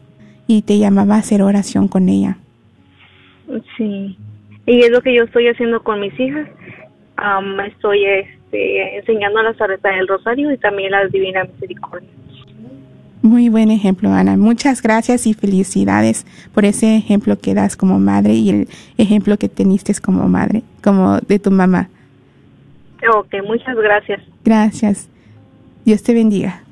y 0.46 0.62
te 0.62 0.78
llamaba 0.78 1.16
a 1.16 1.18
hacer 1.18 1.42
oración 1.42 1.88
con 1.88 2.08
ella. 2.08 2.38
Sí, 3.76 4.16
y 4.66 4.80
es 4.80 4.90
lo 4.90 5.00
que 5.00 5.14
yo 5.14 5.24
estoy 5.24 5.48
haciendo 5.48 5.82
con 5.82 6.00
mis 6.00 6.18
hijas. 6.18 6.48
estoy 7.66 8.04
este, 8.04 8.98
enseñándolas 8.98 9.60
a 9.60 9.66
rezar 9.66 9.94
el 9.94 10.08
rosario 10.08 10.52
y 10.52 10.58
también 10.58 10.90
la 10.90 11.06
divina 11.06 11.44
misericordia. 11.44 12.08
Muy 13.22 13.48
buen 13.48 13.70
ejemplo, 13.70 14.10
Ana. 14.10 14.36
Muchas 14.36 14.80
gracias 14.80 15.26
y 15.26 15.34
felicidades 15.34 16.24
por 16.54 16.64
ese 16.64 16.96
ejemplo 16.96 17.38
que 17.38 17.54
das 17.54 17.76
como 17.76 17.98
madre 17.98 18.34
y 18.34 18.50
el 18.50 18.68
ejemplo 18.96 19.36
que 19.36 19.48
teniste 19.48 19.92
como 20.00 20.28
madre, 20.28 20.62
como 20.82 21.18
de 21.18 21.38
tu 21.38 21.50
mamá. 21.50 21.88
Ok, 23.14 23.34
muchas 23.46 23.76
gracias. 23.76 24.20
Gracias. 24.44 25.08
Dios 25.84 26.02
te 26.02 26.14
bendiga. 26.14 26.62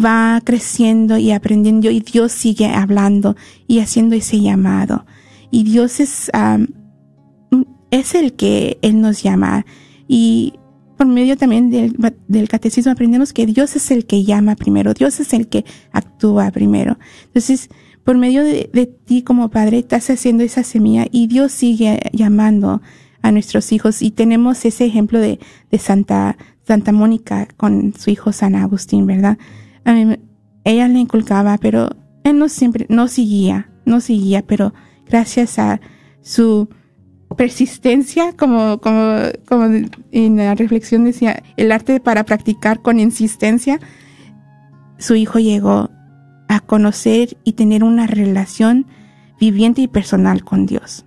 va 0.03 0.41
creciendo 0.43 1.17
y 1.17 1.31
aprendiendo 1.31 1.89
y 1.89 1.99
Dios 1.99 2.31
sigue 2.31 2.67
hablando 2.67 3.35
y 3.67 3.79
haciendo 3.79 4.15
ese 4.15 4.41
llamado. 4.41 5.05
Y 5.51 5.63
Dios 5.63 5.99
es, 5.99 6.29
es 7.91 8.15
el 8.15 8.33
que 8.33 8.77
Él 8.81 9.01
nos 9.01 9.23
llama. 9.23 9.65
Y 10.07 10.53
por 10.97 11.07
medio 11.07 11.37
también 11.37 11.69
del, 11.69 11.95
del, 12.27 12.49
catecismo 12.49 12.91
aprendemos 12.91 13.33
que 13.33 13.45
Dios 13.45 13.75
es 13.75 13.91
el 13.91 14.05
que 14.05 14.23
llama 14.23 14.55
primero, 14.55 14.93
Dios 14.93 15.19
es 15.19 15.33
el 15.33 15.47
que 15.47 15.63
actúa 15.91 16.51
primero. 16.51 16.97
Entonces, 17.27 17.69
por 18.03 18.17
medio 18.17 18.43
de, 18.43 18.69
de 18.73 18.85
ti 18.87 19.21
como 19.21 19.49
padre, 19.49 19.79
estás 19.79 20.09
haciendo 20.09 20.43
esa 20.43 20.63
semilla 20.63 21.05
y 21.11 21.27
Dios 21.27 21.51
sigue 21.51 21.99
llamando 22.13 22.81
a 23.21 23.31
nuestros 23.31 23.71
hijos. 23.71 24.01
Y 24.01 24.11
tenemos 24.11 24.63
ese 24.65 24.85
ejemplo 24.85 25.19
de, 25.19 25.39
de 25.69 25.77
Santa, 25.77 26.37
Santa 26.65 26.91
Mónica 26.91 27.47
con 27.57 27.93
su 27.97 28.09
hijo 28.09 28.31
San 28.31 28.55
Agustín, 28.55 29.05
¿verdad? 29.05 29.37
A 29.87 30.71
ella 30.71 30.87
le 30.89 30.99
inculcaba, 30.99 31.57
pero 31.57 31.89
él 32.23 32.37
no 32.37 32.49
siempre, 32.49 32.85
no 32.89 33.07
seguía, 33.07 33.69
no 33.85 34.01
seguía, 34.01 34.45
pero 34.45 34.73
gracias 35.05 35.57
a 35.59 35.79
su 36.21 36.67
persistencia, 37.37 38.33
como, 38.33 38.79
como, 38.79 39.15
como 39.47 39.65
en 40.11 40.35
la 40.35 40.55
reflexión 40.55 41.05
decía, 41.05 41.41
el 41.55 41.71
arte 41.71 42.01
para 42.01 42.25
practicar 42.25 42.81
con 42.81 42.99
insistencia, 42.99 43.79
su 44.97 45.15
hijo 45.15 45.39
llegó 45.39 45.89
a 46.49 46.59
conocer 46.59 47.37
y 47.45 47.53
tener 47.53 47.85
una 47.85 48.05
relación 48.05 48.87
viviente 49.39 49.81
y 49.81 49.87
personal 49.87 50.43
con 50.43 50.65
Dios. 50.65 51.05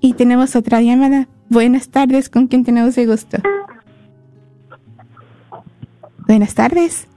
y 0.00 0.14
tenemos 0.14 0.54
otra 0.54 0.80
llamada. 0.80 1.26
Buenas 1.48 1.90
tardes, 1.90 2.30
¿con 2.30 2.46
quién 2.46 2.64
tenemos 2.64 2.96
el 2.98 3.08
gusto? 3.08 3.38
Buenas 6.26 6.54
tardes. 6.54 7.08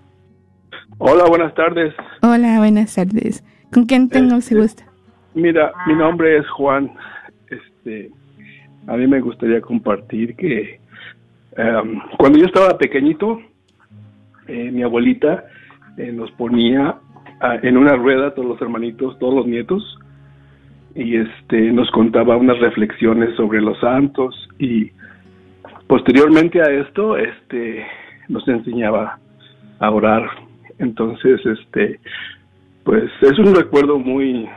Hola, 0.98 1.26
buenas 1.26 1.54
tardes. 1.54 1.94
Hola, 2.24 2.58
buenas 2.58 2.96
tardes. 2.96 3.44
¿Con 3.72 3.86
quién 3.86 4.10
tenemos 4.10 4.52
el 4.52 4.62
gusto? 4.62 4.82
Mira, 5.34 5.72
mi 5.86 5.96
nombre 5.96 6.40
es 6.40 6.50
Juan. 6.50 6.92
Este, 7.50 8.12
a 8.88 8.96
mí 8.96 9.08
me 9.08 9.22
gustaría 9.22 9.62
compartir 9.62 10.36
que 10.36 10.80
em, 11.58 12.00
cuando 12.18 12.40
yo 12.40 12.46
estaba 12.46 12.78
pequeñito, 12.78 13.40
eh, 14.48 14.72
mi 14.72 14.84
abuelita 14.84 15.46
eh, 15.98 16.12
nos 16.12 16.32
ponía 16.32 16.96
ah, 17.42 17.58
en 17.62 17.78
una 17.78 17.96
rueda 17.96 18.34
todos 18.34 18.48
los 18.48 18.62
hermanitos, 18.62 19.20
todos 19.20 19.34
los 19.34 19.48
nietos, 19.48 20.00
y 20.96 21.18
este 21.18 21.72
nos 21.72 21.92
contaba 21.92 22.38
unas 22.38 22.60
reflexiones 22.60 23.36
sobre 23.36 23.62
los 23.62 23.80
santos 23.80 24.50
y 24.58 24.92
posteriormente 25.88 26.62
a 26.62 26.72
esto, 26.72 27.18
este 27.18 27.86
nos 28.30 28.48
enseñaba 28.48 29.20
a 29.80 29.92
orar. 29.92 30.28
Entonces, 30.80 31.40
este, 31.46 32.00
pues 32.84 33.12
es 33.22 33.38
un 33.38 33.54
recuerdo 33.54 34.00
muy 34.00 34.48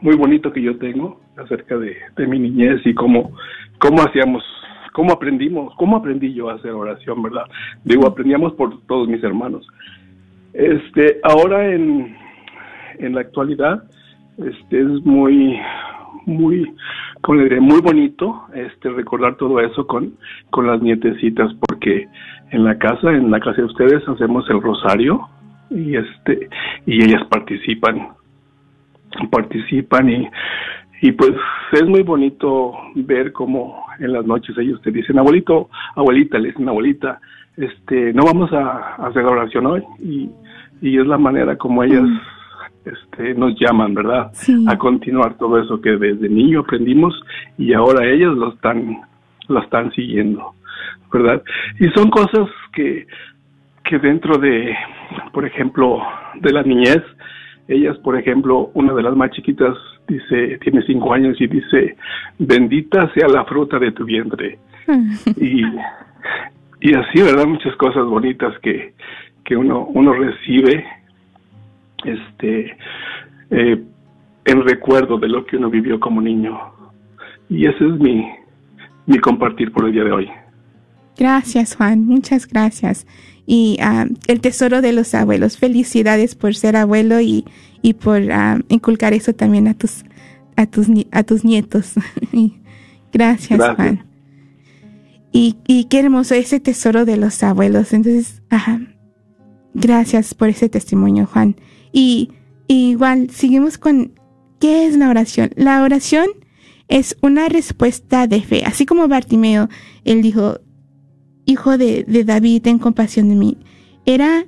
muy 0.00 0.16
bonito 0.16 0.52
que 0.52 0.62
yo 0.62 0.76
tengo 0.78 1.20
acerca 1.36 1.76
de, 1.76 1.96
mi 2.26 2.38
niñez 2.38 2.80
y 2.84 2.94
cómo, 2.94 3.32
cómo 3.78 4.02
hacíamos, 4.02 4.44
cómo 4.92 5.12
aprendimos, 5.12 5.74
cómo 5.76 5.96
aprendí 5.96 6.34
yo 6.34 6.50
a 6.50 6.54
hacer 6.54 6.72
oración, 6.72 7.22
¿verdad? 7.22 7.44
Digo, 7.84 8.06
aprendíamos 8.06 8.52
por 8.54 8.80
todos 8.82 9.08
mis 9.08 9.22
hermanos. 9.22 9.66
Este, 10.52 11.20
ahora 11.22 11.66
en, 11.72 12.16
en 12.98 13.14
la 13.14 13.20
actualidad, 13.20 13.84
este, 14.38 14.80
es 14.80 15.04
muy, 15.04 15.58
muy, 16.26 16.74
como 17.22 17.38
le 17.38 17.44
diré, 17.44 17.60
muy 17.60 17.80
bonito, 17.80 18.44
este, 18.54 18.90
recordar 18.90 19.36
todo 19.36 19.60
eso 19.60 19.86
con, 19.86 20.14
con 20.50 20.66
las 20.66 20.80
nietecitas, 20.80 21.52
porque 21.66 22.08
en 22.50 22.64
la 22.64 22.78
casa, 22.78 23.10
en 23.10 23.30
la 23.30 23.40
casa 23.40 23.58
de 23.58 23.64
ustedes, 23.64 24.06
hacemos 24.08 24.48
el 24.50 24.62
rosario, 24.62 25.28
y 25.70 25.96
este, 25.96 26.48
y 26.86 27.04
ellas 27.04 27.22
participan 27.28 28.08
participan 29.30 30.08
y, 30.08 30.28
y 31.00 31.12
pues 31.12 31.32
es 31.72 31.86
muy 31.86 32.02
bonito 32.02 32.72
ver 32.94 33.32
cómo 33.32 33.84
en 34.00 34.12
las 34.12 34.26
noches 34.26 34.56
ellos 34.58 34.80
te 34.82 34.90
dicen, 34.90 35.18
abuelito, 35.18 35.68
abuelita, 35.94 36.38
le 36.38 36.48
dicen, 36.48 36.68
abuelita, 36.68 37.20
este, 37.56 38.12
no 38.12 38.24
vamos 38.24 38.52
a, 38.52 38.94
hacer 39.06 39.24
la 39.24 39.30
oración 39.30 39.66
hoy 39.66 39.82
y, 40.00 40.30
y 40.80 40.98
es 40.98 41.06
la 41.06 41.18
manera 41.18 41.56
como 41.56 41.82
ellas 41.82 42.02
mm. 42.02 42.18
este, 42.84 43.34
nos 43.34 43.54
llaman, 43.58 43.94
¿verdad? 43.94 44.32
A 44.68 44.78
continuar 44.78 45.36
todo 45.38 45.60
eso 45.60 45.80
que 45.80 45.96
desde 45.96 46.28
niño 46.28 46.60
aprendimos 46.60 47.20
y 47.56 47.72
ahora 47.74 48.06
ellos 48.08 48.36
lo 48.36 48.52
están, 48.54 48.98
lo 49.48 49.60
están 49.60 49.92
siguiendo, 49.92 50.52
¿verdad? 51.12 51.42
Y 51.78 51.88
son 51.90 52.10
cosas 52.10 52.48
que, 52.72 53.06
que 53.84 53.98
dentro 53.98 54.38
de, 54.38 54.76
por 55.32 55.44
ejemplo, 55.44 56.00
de 56.40 56.52
la 56.52 56.62
niñez, 56.62 57.02
ellas, 57.68 57.98
por 57.98 58.18
ejemplo, 58.18 58.70
una 58.74 58.94
de 58.94 59.02
las 59.02 59.14
más 59.14 59.30
chiquitas 59.30 59.76
dice, 60.08 60.58
tiene 60.58 60.82
cinco 60.86 61.12
años 61.12 61.38
y 61.38 61.46
dice, 61.46 61.96
bendita 62.38 63.12
sea 63.12 63.28
la 63.28 63.44
fruta 63.44 63.78
de 63.78 63.92
tu 63.92 64.04
vientre. 64.04 64.58
y, 65.36 65.62
y 66.80 66.94
así, 66.94 67.20
¿verdad? 67.20 67.46
Muchas 67.46 67.76
cosas 67.76 68.06
bonitas 68.06 68.58
que, 68.60 68.94
que 69.44 69.54
uno, 69.54 69.86
uno 69.94 70.14
recibe 70.14 70.84
este, 72.04 72.76
eh, 73.50 73.82
en 74.46 74.62
recuerdo 74.62 75.18
de 75.18 75.28
lo 75.28 75.44
que 75.44 75.58
uno 75.58 75.68
vivió 75.68 76.00
como 76.00 76.22
niño. 76.22 76.58
Y 77.50 77.66
ese 77.66 77.86
es 77.86 78.00
mi, 78.00 78.30
mi 79.06 79.18
compartir 79.18 79.72
por 79.72 79.84
el 79.84 79.92
día 79.92 80.04
de 80.04 80.12
hoy. 80.12 80.30
Gracias, 81.18 81.76
Juan. 81.76 82.06
Muchas 82.06 82.46
gracias 82.46 83.06
y 83.50 83.78
ah, 83.80 84.06
el 84.26 84.42
tesoro 84.42 84.82
de 84.82 84.92
los 84.92 85.14
abuelos. 85.14 85.56
Felicidades 85.56 86.34
por 86.34 86.54
ser 86.54 86.76
abuelo 86.76 87.18
y, 87.22 87.46
y 87.80 87.94
por 87.94 88.30
ah, 88.30 88.60
inculcar 88.68 89.14
eso 89.14 89.32
también 89.32 89.68
a 89.68 89.74
tus, 89.74 90.04
a 90.54 90.66
tus, 90.66 90.88
a 91.12 91.22
tus 91.22 91.46
nietos. 91.46 91.94
Gracias, 93.12 93.58
Juan. 93.58 94.04
Y, 95.32 95.56
y 95.66 95.84
qué 95.84 96.00
hermoso 96.00 96.34
ese 96.34 96.60
tesoro 96.60 97.06
de 97.06 97.16
los 97.16 97.42
abuelos. 97.42 97.94
Entonces, 97.94 98.42
ajá, 98.50 98.82
gracias 99.72 100.34
por 100.34 100.50
ese 100.50 100.68
testimonio, 100.68 101.24
Juan. 101.24 101.56
Y, 101.90 102.32
y 102.66 102.90
igual, 102.90 103.30
seguimos 103.30 103.78
con, 103.78 104.12
¿qué 104.60 104.86
es 104.86 104.94
la 104.94 105.08
oración? 105.08 105.52
La 105.56 105.82
oración 105.82 106.26
es 106.88 107.16
una 107.22 107.48
respuesta 107.48 108.26
de 108.26 108.42
fe. 108.42 108.64
Así 108.66 108.84
como 108.84 109.08
Bartimeo, 109.08 109.70
él 110.04 110.20
dijo, 110.20 110.60
hijo 111.48 111.78
de, 111.78 112.04
David, 112.26 112.62
ten 112.62 112.78
compasión 112.78 113.30
de 113.30 113.34
mí. 113.34 113.56
Era, 114.04 114.44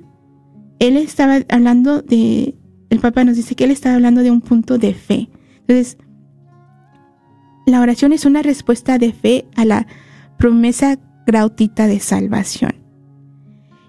él 0.79 0.97
estaba 0.97 1.39
hablando 1.49 2.01
de, 2.01 2.55
el 2.89 2.99
Papa 2.99 3.23
nos 3.23 3.35
dice 3.35 3.55
que 3.55 3.63
él 3.63 3.71
estaba 3.71 3.95
hablando 3.95 4.21
de 4.21 4.29
un 4.29 4.41
punto 4.41 4.77
de 4.77 4.93
fe. 4.93 5.29
Entonces, 5.61 5.97
la 7.65 7.81
oración 7.81 8.13
es 8.13 8.25
una 8.25 8.43
respuesta 8.43 8.99
de 8.99 9.13
fe 9.13 9.45
a 9.55 9.65
la 9.65 9.87
promesa 10.37 10.99
gratuita 11.25 11.87
de 11.87 11.99
salvación. 11.99 12.75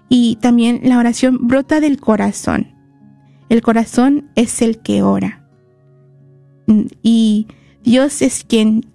Y 0.09 0.37
también 0.41 0.81
la 0.83 0.97
oración 0.97 1.47
brota 1.47 1.79
del 1.79 1.99
corazón. 1.99 2.67
El 3.49 3.61
corazón 3.61 4.31
es 4.35 4.61
el 4.63 4.79
que 4.79 5.03
ora. 5.03 5.47
Y 7.03 7.45
Dios 7.83 8.23
es 8.23 8.43
quien, 8.43 8.87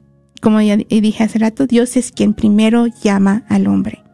como 0.42 0.61
ya 0.61 0.76
dije 0.76 1.22
hace 1.22 1.38
rato, 1.38 1.68
Dios 1.68 1.96
es 1.96 2.11
quien 2.11 2.35
primero 2.35 2.87
llama 2.87 3.44
al 3.48 3.68
hombre 3.68 4.08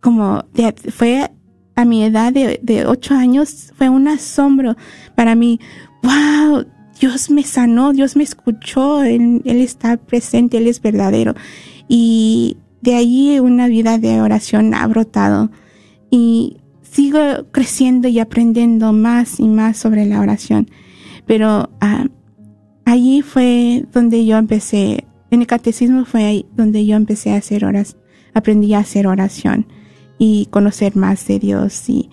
como 0.00 0.44
fue 0.90 1.30
a 1.76 1.84
mi 1.86 2.04
edad 2.04 2.30
de, 2.30 2.60
de 2.62 2.86
ocho 2.86 3.14
años, 3.14 3.72
fue 3.74 3.88
un 3.88 4.06
asombro 4.06 4.76
para 5.14 5.34
mí. 5.34 5.60
¡Wow! 6.02 6.66
Dios 7.00 7.30
me 7.30 7.42
sanó, 7.42 7.94
Dios 7.94 8.14
me 8.14 8.22
escuchó, 8.22 9.02
Él, 9.02 9.40
él 9.46 9.60
está 9.62 9.96
presente, 9.96 10.58
Él 10.58 10.66
es 10.66 10.82
verdadero. 10.82 11.34
Y 11.88 12.58
de 12.82 12.94
ahí 12.94 13.40
una 13.40 13.66
vida 13.66 13.96
de 13.96 14.20
oración 14.20 14.74
ha 14.74 14.86
brotado. 14.86 15.50
Y 16.10 16.58
sigo 16.94 17.18
creciendo 17.50 18.08
y 18.08 18.20
aprendiendo 18.20 18.92
más 18.92 19.40
y 19.40 19.48
más 19.48 19.76
sobre 19.76 20.06
la 20.06 20.20
oración. 20.20 20.70
Pero 21.26 21.70
ah, 21.80 22.06
allí 22.84 23.22
fue 23.22 23.84
donde 23.92 24.24
yo 24.24 24.36
empecé 24.38 25.04
en 25.34 25.40
el 25.40 25.46
catecismo 25.48 26.04
fue 26.04 26.24
ahí 26.24 26.46
donde 26.56 26.86
yo 26.86 26.96
empecé 26.96 27.32
a 27.32 27.38
hacer 27.38 27.64
horas, 27.64 27.96
aprendí 28.34 28.72
a 28.72 28.78
hacer 28.78 29.08
oración 29.08 29.66
y 30.16 30.46
conocer 30.46 30.94
más 30.94 31.26
de 31.26 31.40
Dios. 31.40 31.88
Y 31.88 32.08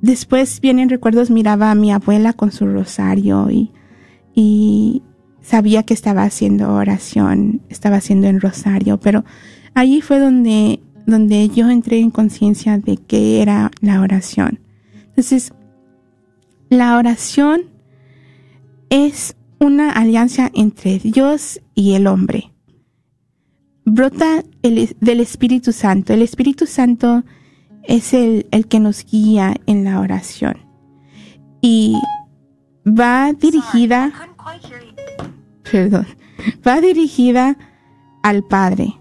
después 0.00 0.60
vienen 0.60 0.88
recuerdos, 0.88 1.30
miraba 1.30 1.70
a 1.70 1.74
mi 1.74 1.92
abuela 1.92 2.32
con 2.32 2.50
su 2.50 2.66
rosario 2.66 3.50
y, 3.50 3.72
y 4.34 5.02
sabía 5.42 5.82
que 5.82 5.92
estaba 5.92 6.22
haciendo 6.22 6.72
oración, 6.72 7.60
estaba 7.68 7.96
haciendo 7.96 8.28
el 8.28 8.40
rosario, 8.40 8.98
pero 8.98 9.24
allí 9.74 10.00
fue 10.00 10.20
donde, 10.20 10.80
donde 11.08 11.48
yo 11.48 11.70
entré 11.70 12.00
en 12.00 12.10
conciencia 12.10 12.76
de 12.76 12.98
qué 12.98 13.40
era 13.40 13.70
la 13.80 14.02
oración. 14.02 14.60
Entonces, 15.06 15.54
la 16.68 16.98
oración 16.98 17.62
es 18.90 19.34
una 19.58 19.90
alianza 19.90 20.50
entre 20.54 20.98
Dios 20.98 21.60
y 21.74 21.94
el 21.94 22.06
hombre. 22.06 22.52
Brota 23.86 24.44
del 24.62 25.20
Espíritu 25.20 25.72
Santo. 25.72 26.12
El 26.12 26.20
Espíritu 26.20 26.66
Santo 26.66 27.24
es 27.84 28.12
el, 28.12 28.46
el 28.50 28.68
que 28.68 28.78
nos 28.78 29.06
guía 29.06 29.54
en 29.64 29.84
la 29.84 30.00
oración. 30.00 30.58
Y 31.62 31.96
va 32.86 33.32
dirigida, 33.32 34.12
perdón, 35.72 36.06
va 36.66 36.82
dirigida 36.82 37.56
al 38.22 38.44
Padre 38.44 38.94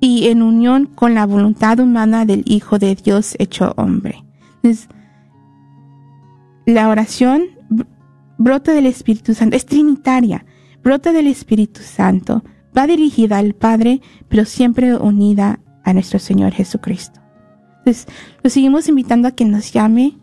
y 0.00 0.28
en 0.28 0.42
unión 0.42 0.86
con 0.86 1.14
la 1.14 1.26
voluntad 1.26 1.80
humana 1.80 2.24
del 2.24 2.44
Hijo 2.46 2.78
de 2.78 2.94
Dios 2.94 3.34
hecho 3.38 3.74
hombre. 3.76 4.24
la 6.66 6.88
oración 6.88 7.42
brota 8.36 8.72
del 8.72 8.86
Espíritu 8.86 9.34
Santo, 9.34 9.56
es 9.56 9.66
trinitaria, 9.66 10.44
brota 10.82 11.12
del 11.12 11.26
Espíritu 11.26 11.82
Santo, 11.82 12.44
va 12.76 12.86
dirigida 12.86 13.38
al 13.38 13.54
Padre, 13.54 14.00
pero 14.28 14.44
siempre 14.44 14.94
unida 14.96 15.60
a 15.84 15.92
nuestro 15.92 16.18
Señor 16.18 16.52
Jesucristo. 16.52 17.20
Entonces, 17.78 18.06
lo 18.42 18.50
seguimos 18.50 18.88
invitando 18.88 19.28
a 19.28 19.32
que 19.32 19.46
nos 19.46 19.72
llame 19.72 20.18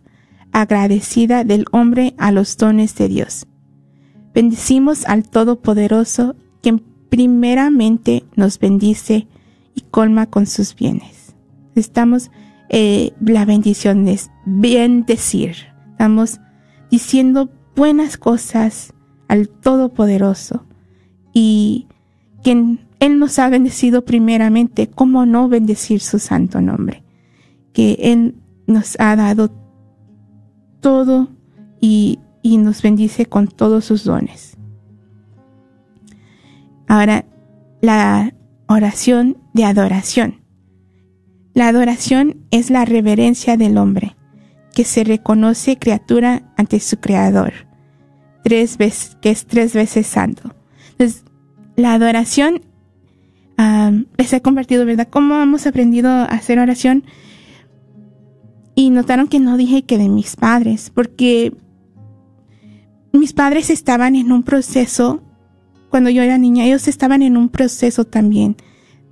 agradecida 0.53 1.43
del 1.43 1.65
hombre 1.73 2.15
a 2.19 2.31
los 2.31 2.57
dones 2.57 2.95
de 2.95 3.09
Dios. 3.09 3.47
Bendecimos 4.33 5.05
al 5.07 5.29
Todopoderoso, 5.29 6.37
quien 6.63 6.85
primeramente 7.09 8.25
nos 8.37 8.59
bendice 8.59 9.27
y 9.75 9.81
colma 9.91 10.27
con 10.27 10.47
sus 10.47 10.77
bienes. 10.77 11.16
Estamos, 11.77 12.31
eh, 12.69 13.13
la 13.21 13.45
bendición 13.45 14.09
es 14.09 14.31
bendecir. 14.45 15.55
Estamos 15.93 16.41
diciendo 16.91 17.51
buenas 17.77 18.17
cosas 18.17 18.93
al 19.29 19.49
Todopoderoso 19.49 20.67
y 21.33 21.87
quien 22.43 22.87
él 22.99 23.19
nos 23.19 23.39
ha 23.39 23.49
bendecido 23.49 24.05
primeramente, 24.05 24.89
¿cómo 24.89 25.27
no 25.27 25.49
bendecir 25.49 26.01
su 26.01 26.19
santo 26.19 26.61
nombre? 26.61 27.03
Que 27.73 27.99
Él 28.01 28.37
nos 28.67 28.99
ha 28.99 29.15
dado 29.17 29.51
todo 30.81 31.29
y, 31.81 32.19
y 32.43 32.57
nos 32.57 32.83
bendice 32.83 33.27
con 33.27 33.49
todos 33.49 33.85
sus 33.85 34.05
dones. 34.05 34.57
Ahora, 36.89 37.27
la 37.83 38.35
oración 38.67 39.37
de 39.53 39.65
adoración. 39.65 40.46
La 41.57 41.69
adoración 41.69 42.37
es 42.51 42.69
la 42.69 42.85
reverencia 42.85 43.57
del 43.57 43.79
hombre, 43.79 44.15
que 44.75 44.85
se 44.85 45.05
reconoce 45.05 45.79
criatura 45.79 46.53
ante 46.59 46.81
su 46.81 46.99
creador, 46.99 47.55
tres 48.45 48.77
veces, 48.77 49.17
que 49.23 49.31
es 49.31 49.47
tres 49.47 49.73
veces 49.73 50.07
santo. 50.07 50.55
Entonces, 50.91 51.25
la 51.75 51.95
adoración 51.95 52.61
les 54.19 54.33
he 54.35 54.43
compartido, 54.43 54.85
¿verdad? 54.85 55.09
Cómo 55.11 55.41
hemos 55.41 55.67
aprendido 55.67 56.11
a 56.11 56.25
hacer 56.27 56.59
oración. 56.59 57.05
Y 58.75 58.91
notaron 58.91 59.27
que 59.27 59.41
no 59.41 59.57
dije 59.57 59.85
que 59.85 59.97
de 59.97 60.11
mis 60.11 60.37
padres, 60.37 60.91
porque 60.95 61.57
mis 63.15 63.33
padres 63.33 63.71
estaban 63.71 64.15
en 64.15 64.31
un 64.31 64.43
proceso, 64.43 65.23
cuando 65.89 66.11
yo 66.11 66.21
era 66.21 66.37
niña, 66.37 66.67
ellos 66.67 66.87
estaban 66.87 67.23
en 67.23 67.39
un 67.39 67.49
proceso 67.49 68.05
también 68.05 68.57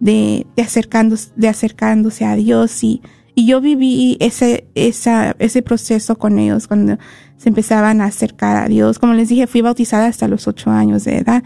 de, 0.04 0.46
acercándose, 0.58 1.30
de 1.34 1.48
acercándose 1.48 2.26
a 2.26 2.36
Dios 2.36 2.84
y, 2.84 3.00
y 3.34 3.46
yo 3.46 3.62
viví 3.62 4.18
ese, 4.20 4.66
ese 4.74 5.62
proceso 5.62 6.18
con 6.18 6.38
ellos 6.38 6.68
cuando 6.68 6.98
se 7.38 7.48
empezaban 7.48 8.02
a 8.02 8.06
acercar 8.06 8.58
a 8.58 8.68
Dios. 8.68 8.98
Como 8.98 9.14
les 9.14 9.30
dije, 9.30 9.46
fui 9.46 9.62
bautizada 9.62 10.06
hasta 10.06 10.28
los 10.28 10.46
ocho 10.46 10.70
años 10.70 11.04
de 11.04 11.16
edad 11.16 11.42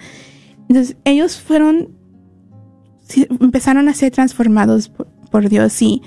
Entonces 0.69 0.97
ellos 1.05 1.39
fueron, 1.39 1.91
empezaron 3.41 3.89
a 3.89 3.95
ser 3.95 4.11
transformados 4.11 4.89
por, 4.89 5.49
Dios 5.49 5.81
y 5.81 6.03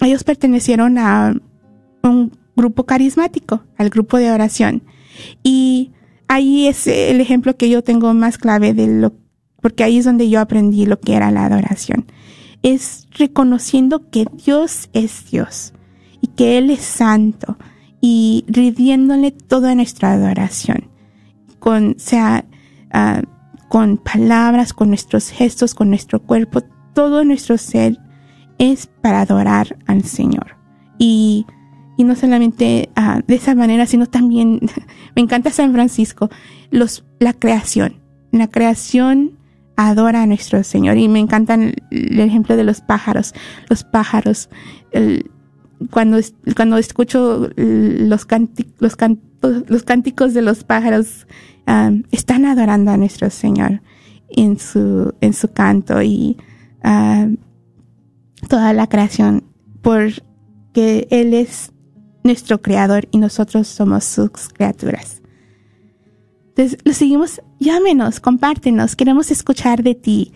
ellos 0.00 0.24
pertenecieron 0.24 0.96
a 0.96 1.34
un 2.02 2.32
grupo 2.56 2.86
carismático, 2.86 3.64
al 3.76 3.90
grupo 3.90 4.16
de 4.16 4.30
oración. 4.30 4.82
Y 5.42 5.92
ahí 6.26 6.68
es 6.68 6.86
el 6.86 7.20
ejemplo 7.20 7.54
que 7.58 7.68
yo 7.68 7.84
tengo 7.84 8.14
más 8.14 8.38
clave 8.38 8.72
de 8.72 8.86
lo, 8.86 9.12
porque 9.66 9.82
ahí 9.82 9.98
es 9.98 10.04
donde 10.04 10.30
yo 10.30 10.40
aprendí 10.40 10.86
lo 10.86 11.00
que 11.00 11.16
era 11.16 11.32
la 11.32 11.44
adoración. 11.44 12.06
Es 12.62 13.08
reconociendo 13.18 14.08
que 14.10 14.24
Dios 14.44 14.88
es 14.92 15.28
Dios 15.28 15.72
y 16.20 16.28
que 16.28 16.56
Él 16.56 16.70
es 16.70 16.82
santo 16.82 17.58
y 18.00 18.44
rindiéndole 18.46 19.32
toda 19.32 19.74
nuestra 19.74 20.12
adoración, 20.12 20.88
con, 21.58 21.96
sea, 21.98 22.44
ah, 22.92 23.22
con 23.68 23.96
palabras, 23.96 24.72
con 24.72 24.86
nuestros 24.86 25.30
gestos, 25.30 25.74
con 25.74 25.88
nuestro 25.88 26.22
cuerpo, 26.22 26.60
todo 26.94 27.24
nuestro 27.24 27.58
ser 27.58 27.98
es 28.58 28.86
para 28.86 29.22
adorar 29.22 29.76
al 29.86 30.04
Señor. 30.04 30.56
Y, 30.96 31.44
y 31.96 32.04
no 32.04 32.14
solamente 32.14 32.88
ah, 32.94 33.20
de 33.26 33.34
esa 33.34 33.56
manera, 33.56 33.84
sino 33.86 34.06
también, 34.06 34.60
me 35.16 35.22
encanta 35.22 35.50
San 35.50 35.72
Francisco, 35.72 36.30
los, 36.70 37.04
la 37.18 37.32
creación. 37.32 37.96
La 38.30 38.46
creación 38.46 39.32
adora 39.76 40.22
a 40.22 40.26
nuestro 40.26 40.62
Señor 40.64 40.96
y 40.98 41.08
me 41.08 41.18
encanta 41.20 41.54
el, 41.54 42.20
ejemplo 42.20 42.56
de 42.56 42.64
los 42.64 42.80
pájaros. 42.80 43.34
Los 43.68 43.84
pájaros, 43.84 44.48
cuando, 45.90 46.18
cuando 46.56 46.78
escucho 46.78 47.50
los, 47.56 48.26
los, 48.26 48.96
los 49.68 49.82
cánticos 49.84 50.34
de 50.34 50.42
los 50.42 50.64
pájaros, 50.64 51.26
ah, 51.66 51.90
están 52.10 52.46
adorando 52.46 52.90
a 52.90 52.96
nuestro 52.96 53.30
Señor 53.30 53.82
en 54.28 54.58
su, 54.58 55.14
en 55.20 55.32
su 55.32 55.52
canto 55.52 56.02
y 56.02 56.36
uh, 56.84 57.36
toda 58.48 58.72
la 58.72 58.88
creación, 58.88 59.44
porque 59.82 61.06
Él 61.10 61.34
es 61.34 61.72
nuestro 62.24 62.60
creador 62.60 63.08
y 63.10 63.18
nosotros 63.18 63.68
somos 63.68 64.04
sus 64.04 64.48
criaturas. 64.52 65.22
Entonces, 66.56 66.78
lo 66.84 66.92
seguimos, 66.92 67.42
llámenos, 67.60 68.20
compártenos, 68.20 68.96
queremos 68.96 69.30
escuchar 69.30 69.82
de 69.82 69.94
ti. 69.94 70.32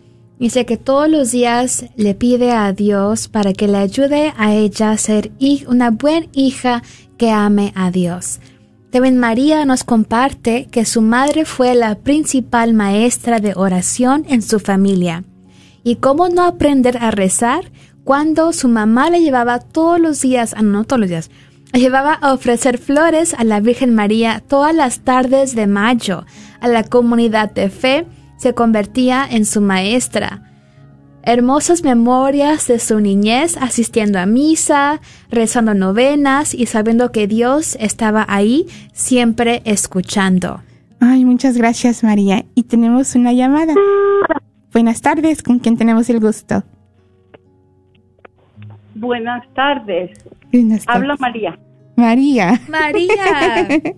Dice 0.43 0.65
que 0.65 0.75
todos 0.75 1.07
los 1.07 1.31
días 1.31 1.85
le 1.95 2.15
pide 2.15 2.51
a 2.51 2.73
Dios 2.73 3.29
para 3.29 3.53
que 3.53 3.69
le 3.69 3.77
ayude 3.77 4.33
a 4.35 4.53
ella 4.53 4.91
a 4.91 4.97
ser 4.97 5.31
una 5.67 5.91
buena 5.91 6.27
hija 6.33 6.83
que 7.17 7.31
ame 7.31 7.71
a 7.77 7.91
Dios. 7.91 8.41
También 8.91 9.17
María 9.17 9.63
nos 9.63 9.85
comparte 9.85 10.67
que 10.69 10.83
su 10.83 11.01
madre 11.01 11.45
fue 11.45 11.75
la 11.75 11.95
principal 11.95 12.73
maestra 12.73 13.39
de 13.39 13.53
oración 13.55 14.25
en 14.27 14.41
su 14.41 14.59
familia. 14.59 15.23
¿Y 15.81 15.95
cómo 15.95 16.27
no 16.27 16.43
aprender 16.43 16.97
a 16.97 17.09
rezar 17.11 17.71
cuando 18.03 18.51
su 18.51 18.67
mamá 18.67 19.09
le 19.09 19.21
llevaba 19.21 19.59
todos 19.59 19.97
los 19.97 20.19
días, 20.19 20.55
ah, 20.57 20.61
no 20.61 20.83
todos 20.83 20.99
los 20.99 21.09
días, 21.09 21.31
le 21.71 21.79
llevaba 21.79 22.15
a 22.15 22.33
ofrecer 22.33 22.79
flores 22.79 23.33
a 23.33 23.45
la 23.45 23.61
Virgen 23.61 23.95
María 23.95 24.43
todas 24.45 24.75
las 24.75 25.05
tardes 25.05 25.55
de 25.55 25.67
mayo? 25.67 26.25
A 26.59 26.67
la 26.67 26.83
comunidad 26.83 27.49
de 27.49 27.69
fe 27.69 28.05
se 28.43 28.53
convertía 28.53 29.25
en 29.29 29.45
su 29.45 29.61
maestra 29.61 30.41
hermosas 31.23 31.83
memorias 31.83 32.67
de 32.67 32.79
su 32.79 32.99
niñez 32.99 33.55
asistiendo 33.55 34.19
a 34.19 34.25
misa, 34.25 34.99
rezando 35.29 35.73
novenas 35.73 36.53
y 36.53 36.65
sabiendo 36.65 37.13
que 37.13 37.27
Dios 37.27 37.77
estaba 37.79 38.25
ahí 38.27 38.65
siempre 38.91 39.61
escuchando. 39.63 40.61
Ay, 40.99 41.23
muchas 41.23 41.57
gracias 41.57 42.03
María. 42.03 42.43
Y 42.55 42.63
tenemos 42.63 43.15
una 43.15 43.31
llamada. 43.31 43.73
Buenas 44.73 45.01
tardes, 45.01 45.41
¿con 45.41 45.59
quién 45.59 45.77
tenemos 45.77 46.09
el 46.09 46.19
gusto? 46.19 46.63
Buenas 48.93 49.47
tardes. 49.53 50.11
Habla 50.87 51.15
María. 51.19 51.57
María. 51.95 52.59
María. 52.67 53.79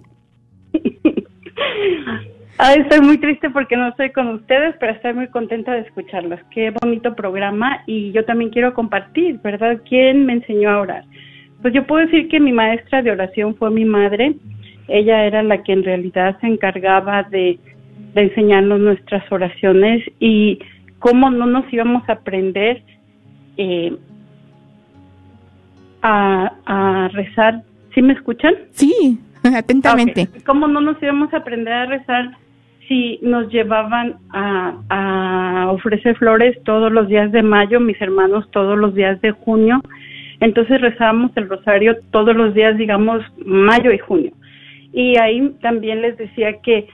Ay, 2.57 2.79
estoy 2.81 3.01
muy 3.01 3.17
triste 3.17 3.49
porque 3.49 3.75
no 3.75 3.89
estoy 3.89 4.11
con 4.11 4.29
ustedes, 4.29 4.75
pero 4.79 4.93
estoy 4.93 5.13
muy 5.13 5.27
contenta 5.27 5.73
de 5.73 5.81
escucharlos. 5.81 6.39
Qué 6.51 6.71
bonito 6.81 7.13
programa 7.13 7.83
y 7.85 8.13
yo 8.13 8.23
también 8.23 8.49
quiero 8.49 8.73
compartir, 8.73 9.39
¿verdad? 9.43 9.81
¿Quién 9.87 10.25
me 10.25 10.33
enseñó 10.33 10.69
a 10.69 10.79
orar? 10.79 11.03
Pues 11.61 11.73
yo 11.73 11.85
puedo 11.85 12.05
decir 12.05 12.29
que 12.29 12.39
mi 12.39 12.53
maestra 12.53 13.01
de 13.01 13.11
oración 13.11 13.55
fue 13.55 13.71
mi 13.71 13.83
madre. 13.83 14.35
Ella 14.87 15.25
era 15.25 15.43
la 15.43 15.63
que 15.63 15.73
en 15.73 15.83
realidad 15.83 16.37
se 16.39 16.47
encargaba 16.47 17.23
de, 17.23 17.59
enseñarnos 18.15 18.79
nuestras 18.79 19.29
oraciones 19.29 20.01
y 20.21 20.59
cómo 20.99 21.29
no 21.29 21.45
nos 21.47 21.71
íbamos 21.73 22.07
a 22.07 22.13
aprender 22.13 22.81
eh, 23.57 23.93
a, 26.01 27.09
rezar. 27.11 27.63
¿Sí 27.93 28.01
me 28.01 28.13
escuchan? 28.13 28.53
Sí, 28.71 29.19
atentamente. 29.43 30.29
¿Cómo 30.45 30.69
no 30.69 30.79
nos 30.79 31.03
íbamos 31.03 31.33
a 31.33 31.37
aprender 31.37 31.73
a 31.73 31.85
rezar 31.87 32.44
si 32.87 33.19
nos 33.21 33.51
llevaban 33.51 34.17
a, 34.31 35.71
ofrecer 35.71 36.15
flores 36.15 36.57
todos 36.63 36.91
los 36.91 37.07
días 37.07 37.31
de 37.31 37.43
mayo, 37.43 37.79
mis 37.79 37.99
hermanos 38.01 38.49
todos 38.51 38.77
los 38.77 38.93
días 38.95 39.19
de 39.21 39.31
junio. 39.31 39.81
Entonces 40.39 40.79
rezábamos 40.79 41.31
el 41.35 41.49
rosario 41.49 41.97
todos 42.11 42.35
los 42.35 42.53
días, 42.53 42.77
digamos, 42.77 43.21
mayo 43.45 43.91
y 43.91 43.97
junio. 43.97 44.31
Y 44.93 45.17
ahí 45.17 45.53
también 45.61 46.01
les 46.01 46.17
decía 46.17 46.61
que 46.61 46.87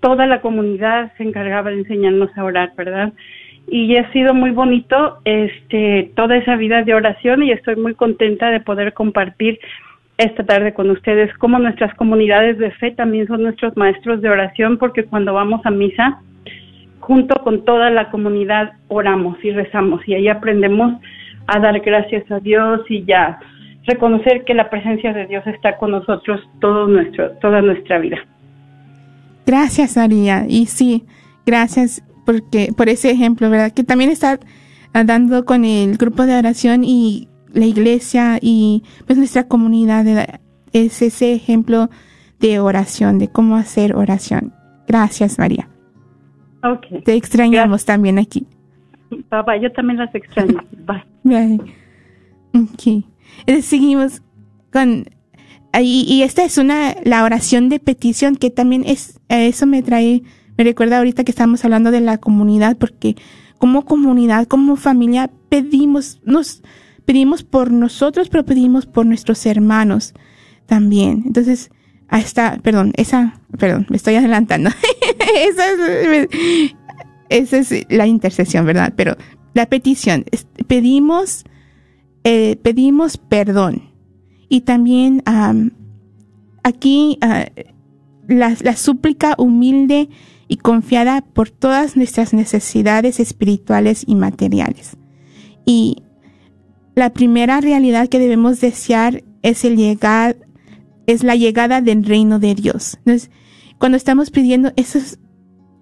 toda 0.00 0.26
la 0.26 0.40
comunidad 0.40 1.12
se 1.16 1.22
encargaba 1.22 1.70
de 1.70 1.78
enseñarnos 1.78 2.36
a 2.36 2.44
orar, 2.44 2.72
¿verdad? 2.76 3.12
Y 3.68 3.96
ha 3.96 4.10
sido 4.12 4.34
muy 4.34 4.50
bonito 4.50 5.18
este 5.24 6.10
toda 6.16 6.36
esa 6.36 6.56
vida 6.56 6.82
de 6.82 6.94
oración 6.94 7.42
y 7.42 7.52
estoy 7.52 7.76
muy 7.76 7.94
contenta 7.94 8.50
de 8.50 8.60
poder 8.60 8.92
compartir 8.92 9.58
esta 10.18 10.44
tarde 10.44 10.74
con 10.74 10.90
ustedes, 10.90 11.36
como 11.38 11.58
nuestras 11.58 11.94
comunidades 11.96 12.58
de 12.58 12.70
fe 12.72 12.92
también 12.92 13.26
son 13.26 13.42
nuestros 13.42 13.76
maestros 13.76 14.22
de 14.22 14.28
oración, 14.28 14.78
porque 14.78 15.04
cuando 15.04 15.34
vamos 15.34 15.64
a 15.64 15.70
misa, 15.70 16.20
junto 17.00 17.34
con 17.42 17.64
toda 17.64 17.90
la 17.90 18.10
comunidad 18.10 18.72
oramos 18.88 19.36
y 19.44 19.50
rezamos 19.50 20.06
y 20.06 20.14
ahí 20.14 20.28
aprendemos 20.28 20.94
a 21.46 21.58
dar 21.58 21.80
gracias 21.80 22.30
a 22.30 22.40
Dios 22.40 22.80
y 22.88 23.04
ya 23.04 23.38
reconocer 23.86 24.44
que 24.44 24.54
la 24.54 24.70
presencia 24.70 25.12
de 25.12 25.26
Dios 25.26 25.46
está 25.46 25.76
con 25.76 25.90
nosotros 25.90 26.40
todo 26.60 26.86
nuestro, 26.86 27.32
toda 27.32 27.60
nuestra 27.60 27.98
vida. 27.98 28.18
Gracias, 29.46 29.96
María. 29.96 30.46
Y 30.48 30.66
sí, 30.66 31.04
gracias 31.44 32.02
porque 32.24 32.70
por 32.74 32.88
ese 32.88 33.10
ejemplo, 33.10 33.50
¿verdad? 33.50 33.72
Que 33.72 33.84
también 33.84 34.10
está 34.10 34.38
dando 34.94 35.44
con 35.44 35.64
el 35.64 35.98
grupo 35.98 36.24
de 36.24 36.38
oración 36.38 36.84
y 36.84 37.28
la 37.54 37.66
iglesia 37.66 38.38
y 38.40 38.82
pues 39.06 39.18
nuestra 39.18 39.48
comunidad 39.48 40.06
es 40.72 41.02
ese 41.02 41.32
ejemplo 41.32 41.88
de 42.40 42.60
oración, 42.60 43.18
de 43.18 43.28
cómo 43.28 43.56
hacer 43.56 43.96
oración. 43.96 44.52
Gracias, 44.86 45.38
María. 45.38 45.68
Okay. 46.62 47.02
Te 47.02 47.14
extrañamos 47.14 47.84
también 47.84 48.18
aquí. 48.18 48.46
Papá, 49.28 49.56
yo 49.56 49.70
también 49.72 49.98
las 49.98 50.14
extraño. 50.14 50.58
Bye. 50.86 51.04
Bye. 51.22 51.60
Okay. 52.72 53.04
seguimos 53.62 54.22
con 54.72 55.04
y, 55.80 56.06
y, 56.08 56.22
esta 56.22 56.44
es 56.44 56.56
una 56.56 56.94
la 57.02 57.24
oración 57.24 57.68
de 57.68 57.80
petición 57.80 58.36
que 58.36 58.50
también 58.50 58.84
es 58.86 59.20
eso 59.28 59.66
me 59.66 59.82
trae 59.82 60.22
me 60.56 60.62
recuerda 60.62 60.98
ahorita 60.98 61.24
que 61.24 61.32
estamos 61.32 61.64
hablando 61.64 61.90
de 61.90 62.00
la 62.00 62.18
comunidad 62.18 62.76
porque 62.76 63.16
como 63.58 63.84
comunidad 63.84 64.46
como 64.46 64.76
familia 64.76 65.30
pedimos 65.48 66.20
nos 66.24 66.62
pedimos 67.04 67.42
por 67.42 67.70
nosotros, 67.70 68.28
pero 68.28 68.44
pedimos 68.44 68.86
por 68.86 69.06
nuestros 69.06 69.44
hermanos 69.46 70.14
también. 70.66 71.22
Entonces, 71.26 71.70
hasta, 72.08 72.58
perdón, 72.58 72.92
esa, 72.96 73.40
perdón, 73.58 73.86
me 73.88 73.96
estoy 73.96 74.14
adelantando. 74.16 74.70
esa, 75.36 75.70
es, 75.70 76.28
esa 77.28 77.58
es 77.58 77.86
la 77.88 78.06
intercesión, 78.06 78.64
¿verdad? 78.66 78.92
Pero 78.96 79.16
la 79.54 79.66
petición, 79.66 80.24
pedimos, 80.66 81.44
eh, 82.24 82.56
pedimos 82.62 83.16
perdón. 83.16 83.90
Y 84.48 84.62
también 84.62 85.22
aquí 86.62 87.18
uh, 87.22 87.50
la, 88.28 88.56
la 88.60 88.76
súplica 88.76 89.34
humilde 89.38 90.08
y 90.46 90.58
confiada 90.58 91.22
por 91.22 91.50
todas 91.50 91.96
nuestras 91.96 92.34
necesidades 92.34 93.18
espirituales 93.18 94.04
y 94.06 94.14
materiales. 94.14 94.96
Y 95.66 96.03
la 96.94 97.10
primera 97.12 97.60
realidad 97.60 98.08
que 98.08 98.18
debemos 98.18 98.60
desear 98.60 99.22
es 99.42 99.64
el 99.64 99.76
llegar 99.76 100.36
es 101.06 101.22
la 101.22 101.36
llegada 101.36 101.80
del 101.80 102.04
reino 102.04 102.38
de 102.38 102.54
Dios. 102.54 102.98
Cuando 103.78 103.96
estamos 103.96 104.30
pidiendo 104.30 104.72
esos, 104.76 105.18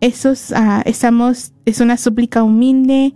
esos, 0.01 0.53
ah, 0.53 0.83
estamos, 0.85 1.53
es 1.65 1.81
una 1.81 1.97
súplica 1.97 2.43
humilde, 2.43 3.15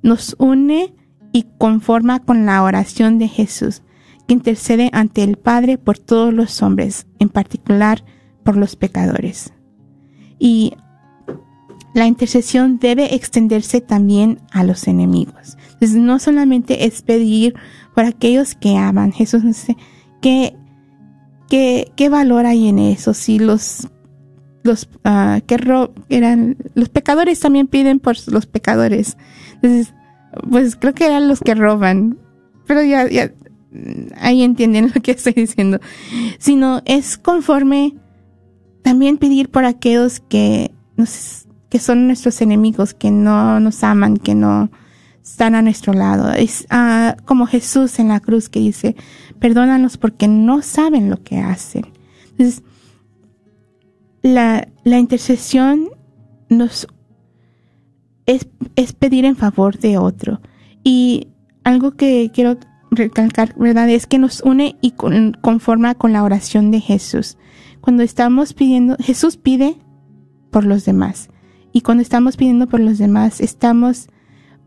Nos 0.00 0.36
une 0.38 0.94
y 1.32 1.46
conforma 1.58 2.20
con 2.20 2.46
la 2.46 2.62
oración 2.62 3.18
de 3.18 3.26
Jesús 3.26 3.82
intercede 4.32 4.90
ante 4.92 5.22
el 5.22 5.36
Padre 5.36 5.78
por 5.78 5.98
todos 5.98 6.32
los 6.32 6.62
hombres, 6.62 7.06
en 7.18 7.28
particular 7.28 8.04
por 8.44 8.56
los 8.56 8.76
pecadores. 8.76 9.52
Y 10.38 10.74
la 11.94 12.06
intercesión 12.06 12.78
debe 12.78 13.14
extenderse 13.14 13.80
también 13.80 14.40
a 14.52 14.64
los 14.64 14.86
enemigos. 14.86 15.56
Entonces, 15.72 15.96
no 15.96 16.18
solamente 16.18 16.86
es 16.86 17.02
pedir 17.02 17.54
por 17.94 18.04
aquellos 18.04 18.54
que 18.54 18.76
aman. 18.76 19.12
Jesús 19.12 19.42
dice, 19.42 19.76
¿qué, 20.22 20.56
qué, 21.48 21.90
qué 21.96 22.08
valor 22.08 22.46
hay 22.46 22.68
en 22.68 22.78
eso? 22.78 23.12
Si 23.12 23.38
los, 23.38 23.88
los, 24.62 24.88
uh, 25.04 25.40
que 25.46 25.58
eran, 26.08 26.56
los 26.74 26.88
pecadores 26.88 27.40
también 27.40 27.66
piden 27.66 27.98
por 27.98 28.16
los 28.28 28.46
pecadores. 28.46 29.16
Entonces, 29.54 29.94
pues 30.48 30.76
creo 30.76 30.94
que 30.94 31.06
eran 31.06 31.28
los 31.28 31.40
que 31.40 31.54
roban. 31.54 32.18
Pero 32.66 32.84
ya, 32.84 33.08
ya 33.08 33.32
ahí 34.16 34.42
entienden 34.42 34.90
lo 34.94 35.00
que 35.00 35.12
estoy 35.12 35.32
diciendo, 35.32 35.80
sino 36.38 36.82
es 36.84 37.18
conforme 37.18 37.94
también 38.82 39.18
pedir 39.18 39.50
por 39.50 39.64
aquellos 39.64 40.20
que, 40.20 40.72
que 41.68 41.78
son 41.78 42.06
nuestros 42.06 42.40
enemigos, 42.40 42.94
que 42.94 43.10
no 43.10 43.60
nos 43.60 43.84
aman, 43.84 44.16
que 44.16 44.34
no 44.34 44.70
están 45.22 45.54
a 45.54 45.62
nuestro 45.62 45.92
lado. 45.92 46.32
Es 46.32 46.66
ah, 46.70 47.16
como 47.24 47.46
Jesús 47.46 47.98
en 47.98 48.08
la 48.08 48.20
cruz 48.20 48.48
que 48.48 48.60
dice, 48.60 48.96
perdónanos 49.38 49.96
porque 49.96 50.28
no 50.28 50.62
saben 50.62 51.10
lo 51.10 51.22
que 51.22 51.38
hacen. 51.38 51.86
Entonces, 52.32 52.62
la, 54.22 54.68
la 54.84 54.98
intercesión 54.98 55.88
nos 56.48 56.86
es, 58.26 58.48
es 58.76 58.92
pedir 58.92 59.24
en 59.24 59.36
favor 59.36 59.78
de 59.78 59.98
otro. 59.98 60.40
Y 60.82 61.28
algo 61.64 61.92
que 61.92 62.30
quiero 62.32 62.58
recalcar, 62.90 63.54
¿verdad? 63.56 63.88
Es 63.88 64.06
que 64.06 64.18
nos 64.18 64.40
une 64.42 64.76
y 64.80 64.92
conforma 65.40 65.94
con 65.94 66.12
la 66.12 66.22
oración 66.22 66.70
de 66.70 66.80
Jesús. 66.80 67.38
Cuando 67.80 68.02
estamos 68.02 68.52
pidiendo, 68.52 68.96
Jesús 68.98 69.36
pide 69.36 69.76
por 70.50 70.64
los 70.64 70.84
demás. 70.84 71.30
Y 71.72 71.82
cuando 71.82 72.02
estamos 72.02 72.36
pidiendo 72.36 72.68
por 72.68 72.80
los 72.80 72.98
demás, 72.98 73.40
estamos 73.40 74.08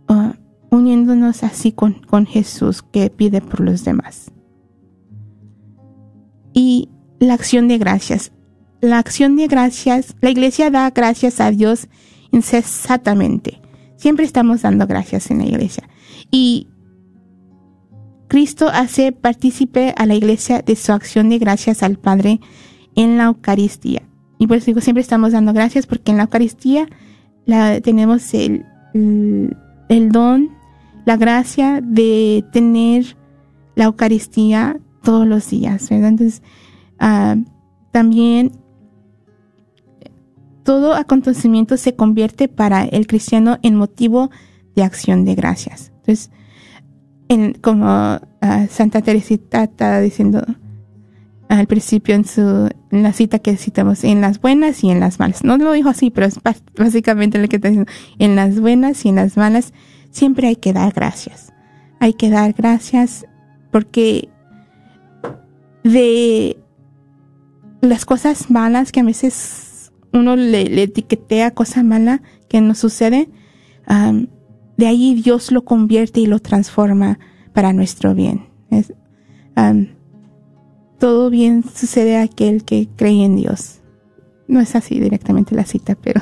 uh, 0.09 0.33
uniéndonos 0.75 1.43
así 1.43 1.71
con, 1.71 1.93
con 1.93 2.25
Jesús 2.25 2.81
que 2.81 3.09
pide 3.09 3.41
por 3.41 3.59
los 3.59 3.83
demás. 3.83 4.31
Y 6.53 6.89
la 7.19 7.33
acción 7.33 7.67
de 7.67 7.77
gracias. 7.77 8.31
La 8.81 8.99
acción 8.99 9.35
de 9.35 9.47
gracias, 9.47 10.15
la 10.21 10.29
iglesia 10.29 10.69
da 10.69 10.89
gracias 10.89 11.39
a 11.39 11.51
Dios 11.51 11.87
incesantemente. 12.31 13.61
Siempre 13.95 14.25
estamos 14.25 14.63
dando 14.63 14.87
gracias 14.87 15.31
en 15.31 15.37
la 15.37 15.45
iglesia. 15.45 15.87
Y 16.31 16.67
Cristo 18.33 18.67
hace 18.73 19.11
partícipe 19.11 19.93
a 19.95 20.07
la 20.07 20.15
iglesia 20.15 20.63
de 20.63 20.75
su 20.75 20.91
acción 20.91 21.29
de 21.29 21.37
gracias 21.37 21.83
al 21.83 21.99
Padre 21.99 22.39
en 22.95 23.15
la 23.19 23.25
Eucaristía. 23.25 24.01
Y 24.39 24.47
por 24.47 24.57
eso 24.57 24.65
digo, 24.65 24.81
siempre 24.81 25.01
estamos 25.03 25.33
dando 25.33 25.53
gracias 25.53 25.85
porque 25.85 26.09
en 26.09 26.17
la 26.17 26.23
Eucaristía 26.23 26.87
la, 27.45 27.79
tenemos 27.79 28.33
el, 28.33 28.65
don, 30.09 30.49
la 31.05 31.15
gracia 31.15 31.79
de 31.83 32.43
tener 32.51 33.15
la 33.75 33.83
Eucaristía 33.83 34.79
todos 35.03 35.27
los 35.27 35.47
días, 35.51 35.91
Entonces, 35.91 36.41
ah, 36.97 37.35
también 37.91 38.51
todo 40.63 40.95
acontecimiento 40.95 41.77
se 41.77 41.95
convierte 41.95 42.47
para 42.47 42.83
el 42.83 43.05
cristiano 43.05 43.59
en 43.61 43.75
motivo 43.75 44.31
de 44.75 44.81
acción 44.81 45.23
de 45.23 45.35
gracias. 45.35 45.91
Entonces, 45.97 46.31
como 47.61 47.87
ah, 47.87 48.67
Santa 48.69 49.01
Teresita 49.01 49.63
está 49.63 49.99
diciendo 49.99 50.45
al 51.49 51.67
principio 51.67 52.15
en 52.15 52.25
su 52.25 52.69
en 52.93 53.03
la 53.03 53.11
cita 53.11 53.39
que 53.39 53.57
citamos, 53.57 54.03
en 54.03 54.21
las 54.21 54.39
buenas 54.39 54.83
y 54.83 54.91
en 54.91 54.99
las 54.99 55.19
malas. 55.19 55.43
No 55.43 55.57
lo 55.57 55.71
dijo 55.71 55.89
así, 55.89 56.11
pero 56.11 56.27
es 56.27 56.39
básicamente 56.77 57.39
lo 57.39 57.47
que 57.47 57.55
está 57.55 57.69
diciendo. 57.69 57.91
En 58.19 58.35
las 58.35 58.59
buenas 58.59 59.03
y 59.05 59.09
en 59.09 59.15
las 59.15 59.35
malas 59.35 59.73
siempre 60.11 60.47
hay 60.47 60.55
que 60.55 60.73
dar 60.73 60.93
gracias. 60.93 61.53
Hay 61.99 62.13
que 62.13 62.29
dar 62.29 62.53
gracias 62.53 63.25
porque 63.71 64.29
de 65.83 66.57
las 67.81 68.05
cosas 68.05 68.51
malas 68.51 68.91
que 68.91 68.99
a 68.99 69.03
veces 69.03 69.91
uno 70.13 70.35
le, 70.35 70.83
etiquetea 70.83 71.51
cosa 71.51 71.81
mala 71.81 72.21
que 72.47 72.61
nos 72.61 72.77
sucede, 72.77 73.29
de 74.77 74.87
ahí 74.87 75.15
Dios 75.15 75.51
lo 75.51 75.63
convierte 75.63 76.19
y 76.19 76.25
lo 76.25 76.39
transforma 76.39 77.19
para 77.53 77.73
nuestro 77.73 78.13
bien. 78.15 78.45
todo 80.99 81.29
bien 81.29 81.63
sucede 81.63 82.17
a 82.17 82.23
aquel 82.23 82.63
que 82.63 82.87
cree 82.95 83.25
en 83.25 83.35
Dios. 83.35 83.81
No 84.47 84.59
es 84.59 84.75
así 84.75 84.99
directamente 84.99 85.55
la 85.55 85.65
cita, 85.65 85.95
pero 85.95 86.21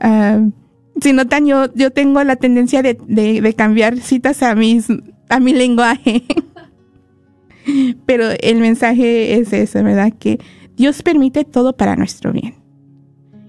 si 1.00 1.12
notan, 1.12 1.46
yo, 1.46 1.72
yo 1.74 1.90
tengo 1.90 2.22
la 2.24 2.36
tendencia 2.36 2.82
de, 2.82 2.98
de, 3.06 3.54
cambiar 3.54 3.98
citas 3.98 4.42
a, 4.42 4.54
mis, 4.54 4.88
a 5.28 5.40
mi 5.40 5.52
lenguaje. 5.52 6.24
pero 8.06 8.26
el 8.40 8.58
mensaje 8.58 9.38
es 9.38 9.52
ese, 9.52 9.82
¿verdad? 9.82 10.12
Que 10.18 10.38
Dios 10.76 11.02
permite 11.02 11.44
todo 11.44 11.76
para 11.76 11.96
nuestro 11.96 12.32
bien. 12.32 12.54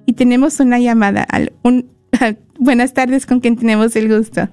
Y 0.05 0.13
tenemos 0.13 0.59
una 0.59 0.79
llamada 0.79 1.23
al, 1.23 1.53
un, 1.63 1.89
Buenas 2.57 2.93
tardes, 2.93 3.25
¿con 3.25 3.41
quién 3.41 3.57
tenemos 3.57 3.95
el 3.95 4.07
gusto? 4.07 4.47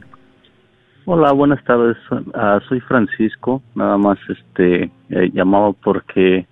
Hola, 1.04 1.32
buenas 1.32 1.62
tardes. 1.64 1.96
Ah, 2.34 2.60
soy 2.68 2.80
Francisco. 2.80 3.62
Nada 3.74 3.96
más 3.96 4.18
este 4.28 4.90
eh, 5.10 5.30
llamado 5.32 5.74
porque 5.84 6.46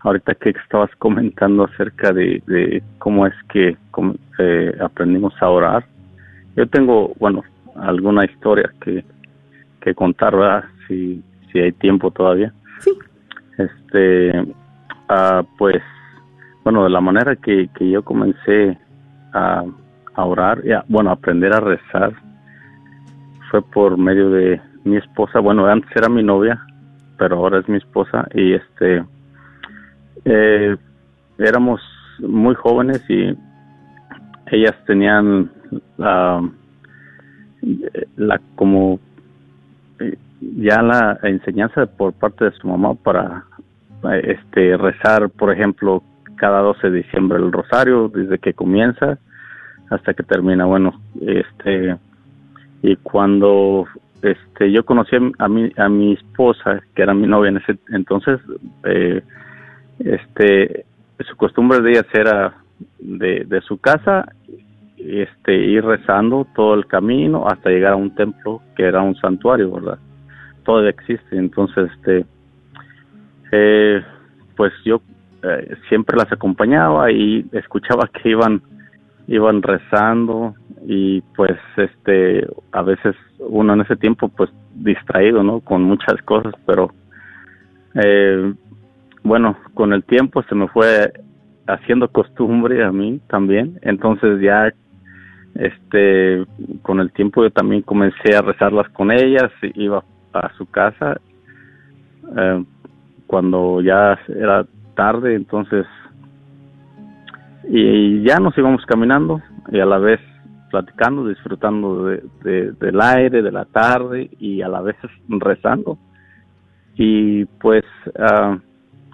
ahorita 0.00 0.34
que 0.34 0.50
estabas 0.50 0.90
comentando 0.98 1.64
acerca 1.64 2.12
de, 2.12 2.82
cómo 2.98 3.26
es 3.26 3.34
que 3.52 3.76
eh, 4.38 4.78
aprendimos 4.80 5.34
a 5.40 5.48
orar. 5.48 5.84
Yo 6.56 6.66
tengo, 6.68 7.14
bueno, 7.18 7.44
alguna 7.76 8.24
historia 8.24 8.72
que, 8.80 9.04
que 9.80 9.94
contar, 9.94 10.36
¿verdad? 10.36 10.64
Si, 10.88 11.22
si 11.52 11.60
hay 11.60 11.72
tiempo 11.72 12.10
todavía. 12.10 12.52
Sí. 12.80 12.92
Este, 13.58 14.32
ah, 15.08 15.44
pues, 15.58 15.82
bueno, 16.64 16.82
de 16.84 16.90
la 16.90 17.00
manera 17.00 17.36
que, 17.36 17.68
que 17.76 17.90
yo 17.90 18.02
comencé 18.02 18.76
a, 19.32 19.64
a 20.16 20.24
orar, 20.24 20.62
y 20.64 20.70
bueno, 20.88 21.10
aprender 21.10 21.52
a 21.54 21.60
rezar, 21.60 22.12
fue 23.50 23.62
por 23.62 23.96
medio 23.96 24.30
de 24.30 24.60
mi 24.84 24.96
esposa, 24.96 25.40
bueno, 25.40 25.66
antes 25.66 25.90
era 25.94 26.08
mi 26.08 26.22
novia, 26.22 26.60
pero 27.18 27.36
ahora 27.36 27.60
es 27.60 27.68
mi 27.68 27.76
esposa, 27.76 28.26
y 28.34 28.54
este, 28.54 29.04
eh, 30.24 30.76
éramos 31.38 31.80
muy 32.18 32.54
jóvenes 32.54 33.02
y 33.08 33.36
ellas 34.46 34.74
tenían 34.86 35.50
la, 35.96 36.48
la 38.16 38.40
como 38.54 38.98
eh, 39.98 40.16
ya 40.40 40.82
la 40.82 41.18
enseñanza 41.22 41.86
por 41.86 42.12
parte 42.12 42.44
de 42.46 42.52
su 42.52 42.68
mamá 42.68 42.94
para 42.94 43.44
eh, 44.12 44.38
este 44.38 44.76
rezar 44.76 45.30
por 45.30 45.52
ejemplo 45.52 46.02
cada 46.36 46.60
12 46.60 46.90
de 46.90 46.98
diciembre 46.98 47.38
el 47.38 47.52
rosario 47.52 48.08
desde 48.08 48.38
que 48.38 48.54
comienza 48.54 49.18
hasta 49.90 50.14
que 50.14 50.22
termina. 50.22 50.64
Bueno 50.64 51.00
este 51.20 51.96
y 52.82 52.96
cuando 52.96 53.86
este 54.22 54.70
yo 54.70 54.84
conocí 54.84 55.16
a 55.38 55.48
mi 55.48 55.72
a 55.76 55.88
mi 55.88 56.14
esposa 56.14 56.80
que 56.94 57.02
era 57.02 57.14
mi 57.14 57.26
novia 57.26 57.50
en 57.50 57.56
ese 57.58 57.78
entonces 57.90 58.40
eh, 58.84 59.22
este 59.98 60.84
su 61.20 61.36
costumbre 61.36 61.80
de 61.80 61.90
ellas 61.90 62.06
era 62.12 62.54
de, 62.98 63.44
de 63.46 63.60
su 63.62 63.78
casa 63.78 64.26
este 64.98 65.54
ir 65.54 65.84
rezando 65.84 66.46
todo 66.54 66.74
el 66.74 66.86
camino 66.86 67.46
hasta 67.46 67.70
llegar 67.70 67.92
a 67.92 67.96
un 67.96 68.14
templo 68.14 68.60
que 68.76 68.84
era 68.84 69.00
un 69.02 69.16
santuario 69.16 69.70
verdad 69.70 69.98
todavía 70.66 70.90
existe. 70.90 71.38
Entonces 71.38 71.90
este 71.96 72.26
eh, 73.52 74.02
pues 74.56 74.72
yo 74.84 75.00
eh, 75.42 75.76
siempre 75.88 76.16
las 76.18 76.30
acompañaba 76.30 77.10
y 77.10 77.46
escuchaba 77.52 78.08
que 78.08 78.30
iban 78.30 78.60
iban 79.28 79.62
rezando 79.62 80.54
y 80.86 81.20
pues 81.34 81.58
este 81.76 82.46
a 82.72 82.82
veces 82.82 83.16
uno 83.38 83.74
en 83.74 83.80
ese 83.80 83.96
tiempo 83.96 84.28
pues 84.28 84.50
distraído 84.74 85.42
no 85.42 85.60
con 85.60 85.82
muchas 85.82 86.20
cosas 86.22 86.54
pero 86.64 86.92
eh, 87.94 88.54
bueno 89.22 89.56
con 89.74 89.92
el 89.92 90.04
tiempo 90.04 90.42
se 90.44 90.54
me 90.54 90.68
fue 90.68 91.12
haciendo 91.66 92.08
costumbre 92.08 92.84
a 92.84 92.92
mí 92.92 93.20
también. 93.28 93.78
Entonces 93.82 94.40
ya 94.40 94.72
este 95.54 96.44
con 96.82 97.00
el 97.00 97.10
tiempo 97.12 97.42
yo 97.42 97.50
también 97.50 97.82
comencé 97.82 98.36
a 98.36 98.42
rezarlas 98.42 98.88
con 98.90 99.10
ellas 99.10 99.50
iba 99.74 100.04
a 100.34 100.52
su 100.58 100.66
casa 100.66 101.18
eh, 102.36 102.64
cuando 103.26 103.80
ya 103.80 104.18
era 104.28 104.66
tarde 104.94 105.34
entonces 105.34 105.86
y 107.68 108.22
ya 108.22 108.38
nos 108.38 108.56
íbamos 108.56 108.84
caminando 108.86 109.40
y 109.70 109.80
a 109.80 109.86
la 109.86 109.98
vez 109.98 110.20
platicando 110.70 111.26
disfrutando 111.26 112.04
de, 112.06 112.22
de- 112.42 112.72
del 112.72 113.00
aire 113.00 113.42
de 113.42 113.52
la 113.52 113.64
tarde 113.64 114.30
y 114.38 114.62
a 114.62 114.68
la 114.68 114.80
vez 114.80 114.96
rezando. 115.28 115.98
Y 116.96 117.44
pues 117.60 117.84
ah, 118.18 118.58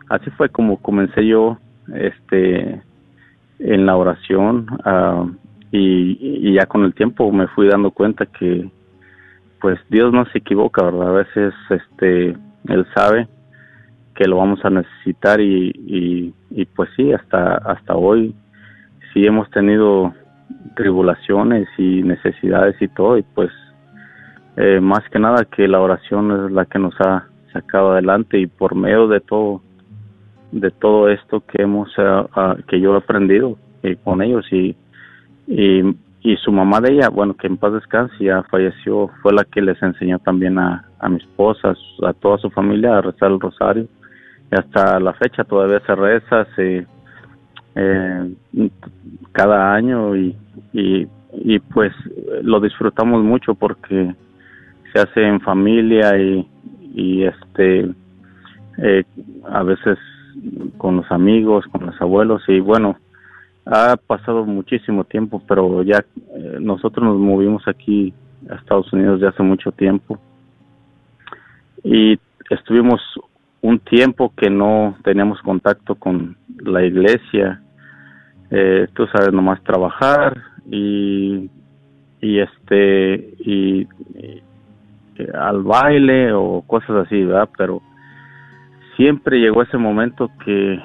así 0.09 0.31
fue 0.31 0.49
como 0.49 0.79
comencé 0.81 1.27
yo 1.27 1.59
este 1.95 2.81
en 3.59 3.87
la 3.87 3.97
oración 3.97 4.67
ah, 4.85 5.27
y, 5.71 6.49
y 6.51 6.55
ya 6.55 6.67
con 6.67 6.85
el 6.85 6.95
tiempo 6.95 7.31
me 7.33 7.49
fui 7.49 7.69
dando 7.69 7.91
cuenta 7.91 8.27
que 8.27 8.71
pues 9.61 9.79
Dios 9.89 10.13
no 10.13 10.25
se 10.27 10.39
equivoca 10.39 10.83
verdad 10.85 11.09
a 11.09 11.13
veces 11.13 11.55
este 11.71 12.37
él 12.69 12.87
sabe 12.95 13.29
que 14.15 14.27
lo 14.27 14.37
vamos 14.37 14.65
a 14.65 14.71
necesitar 14.71 15.41
y, 15.41 16.33
y, 16.51 16.65
pues 16.77 16.91
sí 16.97 17.13
hasta 17.13 17.55
hasta 17.57 17.95
hoy 17.95 18.35
sí 19.13 19.27
hemos 19.27 19.51
tenido 19.51 20.13
tribulaciones 20.77 21.69
y 21.79 22.03
necesidades 22.03 22.81
y 22.81 22.89
todo 22.89 23.19
y 23.19 23.23
pues 23.23 23.51
eh, 24.57 24.81
más 24.81 25.01
que 25.11 25.19
nada 25.19 25.45
que 25.45 25.67
la 25.67 25.81
oración 25.81 26.47
es 26.47 26.53
la 26.53 26.67
que 26.67 26.79
nos 26.79 26.95
ha 27.01 27.27
sacado 27.53 27.93
adelante 27.93 28.39
y 28.39 28.47
por 28.47 28.75
medio 28.75 29.09
de 29.09 29.21
todo 29.21 29.63
de 30.53 30.71
todo 30.71 31.09
esto 31.09 31.41
que 31.41 31.63
hemos 31.63 31.91
ah, 31.99 32.27
ah, 32.35 32.57
que 32.69 32.81
yo 32.81 32.95
he 32.95 32.99
aprendido 32.99 33.57
eh, 33.83 33.97
con 34.03 34.23
ellos 34.23 34.47
y, 34.53 34.77
y 35.47 35.83
y 36.25 36.37
su 36.37 36.53
mamá 36.53 36.81
de 36.81 36.93
ella 36.93 37.09
bueno 37.09 37.35
que 37.35 37.49
en 37.49 37.57
paz 37.57 37.73
descanse 37.73 38.15
ya 38.25 38.43
falleció 38.45 39.09
fue 39.23 39.33
la 39.33 39.45
que 39.45 39.61
les 39.61 39.83
enseñó 39.83 40.19
también 40.21 40.59
a, 40.59 40.85
a 41.01 41.09
mi 41.09 41.17
esposa 41.17 41.75
a 42.05 42.13
toda 42.13 42.39
su 42.39 42.51
familia 42.51 42.97
a 42.97 43.03
rezar 43.03 43.33
el 43.33 43.41
rosario 43.41 43.89
hasta 44.55 45.01
la 45.01 45.13
fecha 45.15 45.45
todavía 45.45 45.81
se 45.87 45.95
reza 45.95 46.47
eh, 47.75 48.35
cada 49.33 49.75
año 49.75 50.15
y, 50.17 50.37
y 50.73 51.07
y 51.33 51.59
pues 51.59 51.93
lo 52.43 52.61
disfrutamos 52.61 53.23
mucho 53.23 53.55
porque 53.55 54.15
se 54.93 55.01
hace 55.01 55.23
en 55.23 55.41
familia 55.41 56.17
y 56.19 56.47
y 56.95 57.25
este 57.25 57.91
eh, 58.79 59.05
a 59.49 59.63
veces 59.63 59.99
con 60.77 60.97
los 60.97 61.11
amigos 61.11 61.65
con 61.73 61.87
los 61.87 62.01
abuelos 62.01 62.43
y 62.49 62.61
bueno 62.61 62.97
ha 63.65 63.97
pasado 63.97 64.45
muchísimo 64.45 65.05
tiempo 65.05 65.43
pero 65.49 65.83
ya 65.83 66.05
eh, 66.35 66.59
nosotros 66.61 67.05
nos 67.05 67.19
movimos 67.19 67.67
aquí 67.67 68.13
a 68.51 68.57
Estados 68.57 68.93
Unidos 68.93 69.21
ya 69.21 69.31
hace 69.31 69.43
mucho 69.43 69.73
tiempo 69.73 70.19
y 71.83 72.19
estuvimos 72.51 73.01
un 73.63 73.79
tiempo 73.81 74.33
que 74.37 74.51
no 74.51 74.97
teníamos 75.03 75.41
contacto 75.43 75.95
con 75.95 76.37
la 76.59 76.85
iglesia 76.85 77.63
eh, 78.51 78.87
tú 78.95 79.07
sabes 79.07 79.33
nomás 79.33 79.63
trabajar 79.63 80.37
y 80.71 81.49
y 82.21 82.39
este 82.39 83.35
y, 83.39 83.81
y- 84.15 84.43
al 85.35 85.63
baile 85.63 86.33
o 86.33 86.63
cosas 86.67 87.07
así 87.07 87.23
verdad 87.25 87.49
pero 87.57 87.81
siempre 88.97 89.39
llegó 89.39 89.63
ese 89.63 89.79
momento 89.79 90.31
que 90.45 90.81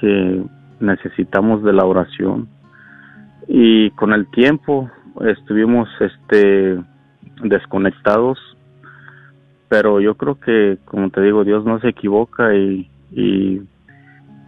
que 0.00 0.42
necesitamos 0.80 1.62
de 1.62 1.72
la 1.72 1.84
oración. 1.84 2.48
Y 3.48 3.90
con 3.90 4.12
el 4.12 4.26
tiempo 4.30 4.90
estuvimos 5.24 5.88
este 6.00 6.80
desconectados 7.42 8.38
pero 9.68 10.00
yo 10.00 10.14
creo 10.14 10.38
que 10.40 10.78
como 10.84 11.10
te 11.10 11.20
digo 11.22 11.44
Dios 11.44 11.64
no 11.64 11.80
se 11.80 11.88
equivoca 11.88 12.54
y, 12.54 12.88
y 13.12 13.60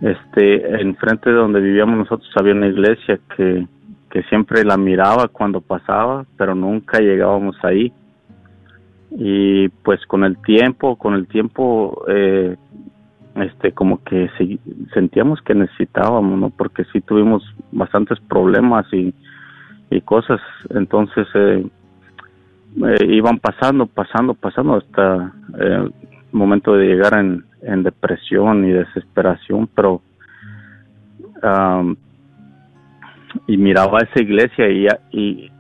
este 0.01 0.81
enfrente 0.81 1.31
de 1.31 1.37
donde 1.37 1.61
vivíamos 1.61 1.99
nosotros 1.99 2.31
había 2.37 2.55
una 2.55 2.69
iglesia 2.69 3.19
que 3.37 3.66
que 4.11 4.23
siempre 4.25 4.64
la 4.64 4.77
miraba 4.79 5.29
cuando 5.29 5.61
pasaba 5.61 6.25
pero 6.37 6.55
nunca 6.55 6.99
llegábamos 7.01 7.57
ahí. 7.62 7.93
Y 9.11 9.69
pues 9.85 10.05
con 10.07 10.25
el 10.25 10.37
tiempo 10.43 10.97
con 10.97 11.14
el 11.14 11.27
tiempo 11.27 12.05
eh, 12.09 12.57
este 13.37 13.73
como 13.73 14.03
que 14.05 14.29
se- 14.39 14.59
sentíamos 14.95 15.41
que 15.43 15.55
necesitábamos 15.55 16.39
no 16.39 16.51
porque 16.51 16.85
sí 16.93 17.01
tuvimos 17.01 17.43
bastantes 17.73 18.19
problemas 18.21 18.87
y 18.93 19.14
y 19.91 20.01
cosas. 20.03 20.41
Entonces 20.71 21.27
eh, 21.35 21.66
eh, 22.77 23.05
iban 23.07 23.39
pasando 23.39 23.87
pasando 23.87 24.35
pasando 24.35 24.77
hasta 24.77 25.33
eh, 25.59 25.89
el 25.89 25.93
momento 26.33 26.75
de 26.75 26.87
llegar 26.87 27.19
en, 27.19 27.45
depresión 27.83 28.64
y 28.64 28.71
desesperación 28.71 29.69
pero 29.75 30.01
am, 31.43 31.97
y 33.47 33.57
miraba 33.57 33.99
esa 34.01 34.23
iglesia 34.23 34.69
y 35.11 35.51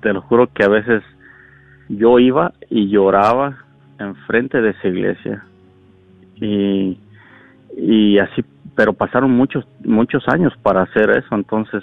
te 0.00 0.12
lo 0.12 0.20
juro 0.22 0.48
que 0.52 0.64
a 0.64 0.68
veces 0.68 1.02
yo 1.88 2.18
iba 2.18 2.52
y 2.70 2.88
lloraba 2.88 3.56
enfrente 3.98 4.60
de 4.60 4.70
esa 4.70 4.88
iglesia. 4.88 5.44
Y 6.36 6.98
y 7.76 8.18
así 8.18 8.44
pero 8.76 8.92
pasaron 8.92 9.32
muchos 9.32 9.66
muchos 9.84 10.22
años 10.28 10.52
para 10.62 10.82
hacer 10.82 11.10
eso 11.10 11.34
entonces 11.34 11.82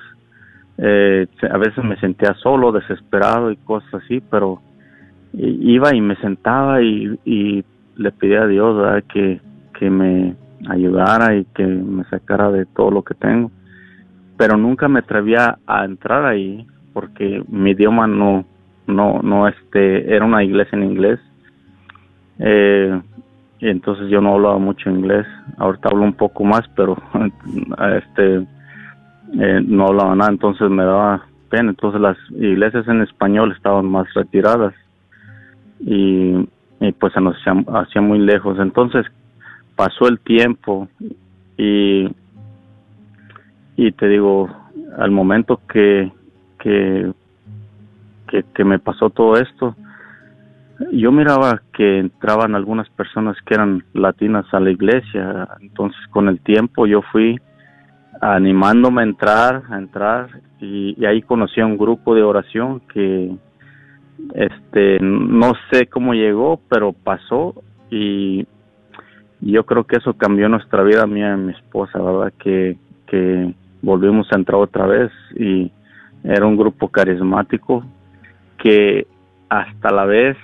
eh, 0.77 1.27
a 1.49 1.57
veces 1.57 1.83
me 1.83 1.97
sentía 1.97 2.33
solo 2.35 2.71
desesperado 2.71 3.51
y 3.51 3.57
cosas 3.57 3.93
así 3.95 4.21
pero 4.29 4.61
iba 5.33 5.95
y 5.95 6.01
me 6.01 6.15
sentaba 6.17 6.81
y, 6.81 7.63
le 7.97 8.11
pedía 8.11 8.43
a 8.43 8.47
Dios 8.47 9.03
que 9.13 9.39
que 9.77 9.89
me 9.89 10.35
ayudara 10.69 11.35
y 11.35 11.45
que 11.55 11.65
me 11.65 12.03
sacara 12.05 12.51
de 12.51 12.67
todo 12.67 12.91
lo 12.91 13.01
que 13.01 13.15
tengo. 13.15 13.49
Pero 14.37 14.57
nunca 14.57 14.87
me 14.87 14.99
atrevía 14.99 15.57
a 15.65 15.85
entrar 15.85 16.23
ahí 16.25 16.67
porque 16.93 17.43
mi 17.47 17.71
idioma 17.71 18.05
no 18.05 18.45
no 18.85 19.21
no 19.23 19.47
este 19.47 20.13
era 20.15 20.23
una 20.23 20.43
iglesia 20.43 20.77
en 20.77 20.83
inglés. 20.83 21.19
Eh, 22.37 23.01
entonces 23.61 24.07
yo 24.09 24.21
no 24.21 24.35
hablaba 24.35 24.59
mucho 24.59 24.89
inglés. 24.89 25.25
Ahorita 25.57 25.89
hablo 25.89 26.03
un 26.03 26.13
poco 26.13 26.43
más 26.43 26.61
pero 26.75 26.95
este 27.97 28.45
eh, 29.39 29.61
no 29.65 29.87
hablaba 29.87 30.15
nada 30.15 30.31
entonces 30.31 30.69
me 30.69 30.83
daba 30.83 31.25
pena. 31.49 31.69
Entonces 31.69 32.01
las 32.01 32.17
iglesias 32.31 32.87
en 32.87 33.01
español 33.01 33.53
estaban 33.55 33.85
más 33.85 34.11
retiradas 34.13 34.73
y, 35.79 36.47
pues 36.99 37.13
se 37.13 37.21
nos 37.21 37.35
hacía 37.67 38.01
muy 38.01 38.19
lejos. 38.19 38.57
Entonces 38.59 39.05
pasó 39.75 40.07
el 40.07 40.19
tiempo 40.19 40.87
y, 41.57 42.09
y 43.75 43.91
te 43.91 44.07
digo, 44.07 44.49
al 44.97 45.11
momento 45.11 45.59
que, 45.71 46.11
que, 46.59 47.11
que, 48.53 48.63
me 48.63 48.79
pasó 48.79 49.09
todo 49.09 49.37
esto, 49.37 49.75
yo 50.91 51.11
miraba 51.11 51.61
que 51.73 51.99
entraban 51.99 52.55
algunas 52.55 52.89
personas 52.89 53.37
que 53.45 53.53
eran 53.53 53.83
latinas 53.93 54.45
a 54.53 54.59
la 54.59 54.71
iglesia, 54.71 55.47
entonces 55.59 55.99
con 56.09 56.27
el 56.27 56.39
tiempo 56.39 56.87
yo 56.87 57.01
fui 57.11 57.39
animándome 58.21 59.01
a 59.01 59.05
entrar, 59.05 59.63
a 59.69 59.77
entrar 59.77 60.29
y, 60.59 61.03
ahí 61.05 61.23
conocí 61.23 61.59
a 61.59 61.65
un 61.65 61.77
grupo 61.77 62.13
de 62.13 62.21
oración 62.21 62.81
que 62.93 63.31
este 64.35 64.99
no 65.01 65.53
sé 65.71 65.87
cómo 65.87 66.13
llegó, 66.13 66.59
pero 66.69 66.93
pasó 66.93 67.55
y 67.89 68.45
yo 69.41 69.65
creo 69.65 69.85
que 69.85 69.97
eso 69.97 70.13
cambió 70.13 70.47
nuestra 70.47 70.83
vida 70.83 71.07
mía 71.07 71.33
y 71.33 71.37
mi 71.37 71.53
esposa, 71.53 71.99
¿verdad? 71.99 72.31
Que, 72.37 72.77
que 73.07 73.53
volvimos 73.81 74.31
a 74.31 74.37
entrar 74.37 74.61
otra 74.61 74.85
vez 74.85 75.11
y 75.35 75.71
era 76.23 76.45
un 76.45 76.55
grupo 76.55 76.89
carismático 76.89 77.83
que 78.59 79.07
hasta 79.49 79.91
la 79.91 80.05
vez 80.05 80.37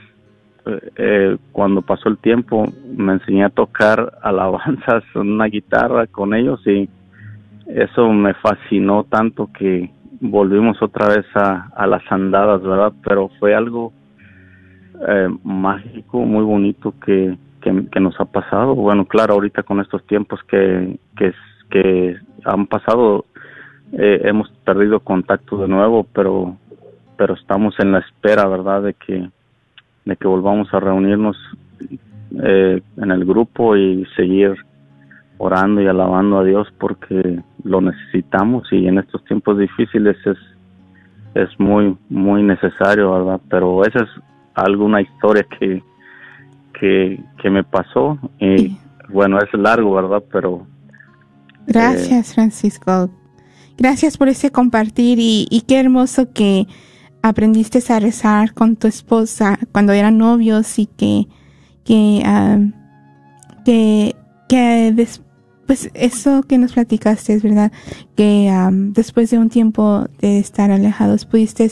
eh, 0.65 0.91
eh, 0.95 1.37
cuando 1.51 1.83
pasó 1.83 2.09
el 2.09 2.17
tiempo 2.17 2.65
me 2.95 3.13
enseñé 3.13 3.45
a 3.45 3.49
tocar 3.49 4.17
alabanzas 4.23 5.03
en 5.13 5.33
una 5.33 5.45
guitarra 5.45 6.07
con 6.07 6.33
ellos 6.33 6.59
y 6.65 6.89
eso 7.67 8.11
me 8.11 8.33
fascinó 8.35 9.03
tanto 9.03 9.49
que 9.51 9.91
volvimos 10.19 10.81
otra 10.81 11.07
vez 11.09 11.25
a, 11.35 11.69
a 11.75 11.87
las 11.87 12.03
andadas, 12.11 12.61
¿verdad? 12.61 12.93
Pero 13.03 13.29
fue 13.39 13.53
algo 13.53 13.93
eh, 15.07 15.27
mágico, 15.43 16.19
muy 16.19 16.43
bonito 16.43 16.93
que, 17.05 17.37
que, 17.61 17.99
nos 17.99 18.19
ha 18.19 18.25
pasado. 18.25 18.73
Bueno, 18.75 19.05
claro, 19.05 19.33
ahorita 19.33 19.63
con 19.63 19.81
estos 19.81 20.05
tiempos 20.07 20.39
que, 20.49 20.97
que, 21.17 21.33
que 21.69 22.15
han 22.45 22.67
pasado, 22.67 23.25
eh, 23.91 24.21
hemos 24.23 24.49
perdido 24.63 25.01
contacto 25.01 25.57
de 25.57 25.67
nuevo, 25.67 26.05
pero, 26.13 26.57
pero 27.17 27.33
estamos 27.33 27.75
en 27.79 27.91
la 27.91 27.99
espera, 27.99 28.47
¿verdad?, 28.47 28.83
de 28.83 28.93
que, 28.93 29.29
de 30.05 30.15
que 30.15 30.27
volvamos 30.27 30.73
a 30.73 30.79
reunirnos 30.79 31.37
eh, 32.43 32.81
en 32.97 33.11
el 33.11 33.25
grupo 33.25 33.75
y 33.75 34.05
seguir 34.15 34.55
orando 35.37 35.81
y 35.81 35.87
alabando 35.87 36.39
a 36.39 36.43
Dios 36.43 36.67
porque 36.79 37.41
lo 37.67 37.81
necesitamos 37.81 38.67
y 38.71 38.87
en 38.87 38.97
estos 38.97 39.23
tiempos 39.25 39.57
difíciles 39.57 40.17
es 40.25 40.37
es 41.35 41.59
muy 41.59 41.97
muy 42.09 42.43
necesario 42.43 43.11
verdad 43.11 43.41
pero 43.49 43.85
esa 43.85 43.99
es 43.99 44.09
alguna 44.55 45.01
historia 45.01 45.45
que 45.59 45.83
que, 46.79 47.19
que 47.41 47.49
me 47.49 47.63
pasó 47.63 48.17
y 48.39 48.77
bueno 49.09 49.37
es 49.39 49.53
largo 49.53 49.93
verdad 49.93 50.23
pero 50.31 50.65
gracias 51.65 52.33
Francisco. 52.33 53.09
Gracias 53.77 54.17
por 54.17 54.27
ese 54.27 54.51
compartir 54.51 55.19
y, 55.19 55.47
y 55.51 55.61
qué 55.61 55.79
hermoso 55.79 56.33
que 56.33 56.65
aprendiste 57.21 57.79
a 57.93 57.99
rezar 57.99 58.53
con 58.53 58.75
tu 58.75 58.87
esposa 58.87 59.59
cuando 59.71 59.93
eran 59.93 60.17
novios 60.17 60.79
y 60.79 60.87
que 60.87 61.27
que 61.83 62.23
ah, 62.25 62.57
que 63.63 64.15
que 64.49 64.91
después 64.93 65.26
pues 65.67 65.91
eso 65.93 66.41
que 66.43 66.57
nos 66.57 66.73
platicaste 66.73 67.33
es 67.33 67.43
verdad, 67.43 67.71
que 68.15 68.51
después 68.93 69.29
de 69.29 69.37
un 69.37 69.49
tiempo 69.49 70.05
de 70.19 70.39
estar 70.39 70.71
alejados 70.71 71.25
pudiste 71.25 71.69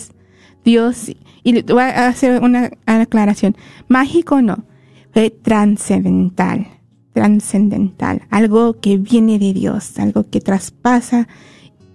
Dios, 0.66 1.12
y 1.44 1.62
voy 1.62 1.82
a 1.82 2.08
hacer 2.08 2.44
una 2.44 2.72
aclaración, 2.86 3.56
mágico 3.88 4.42
no, 4.42 4.66
fue 5.14 5.30
trascendental, 5.30 6.68
trascendental, 7.14 8.24
algo 8.30 8.80
que 8.80 8.98
viene 8.98 9.40
de 9.40 9.54
Dios, 9.54 9.98
algo 9.98 10.30
que 10.30 10.42
traspasa 10.42 11.28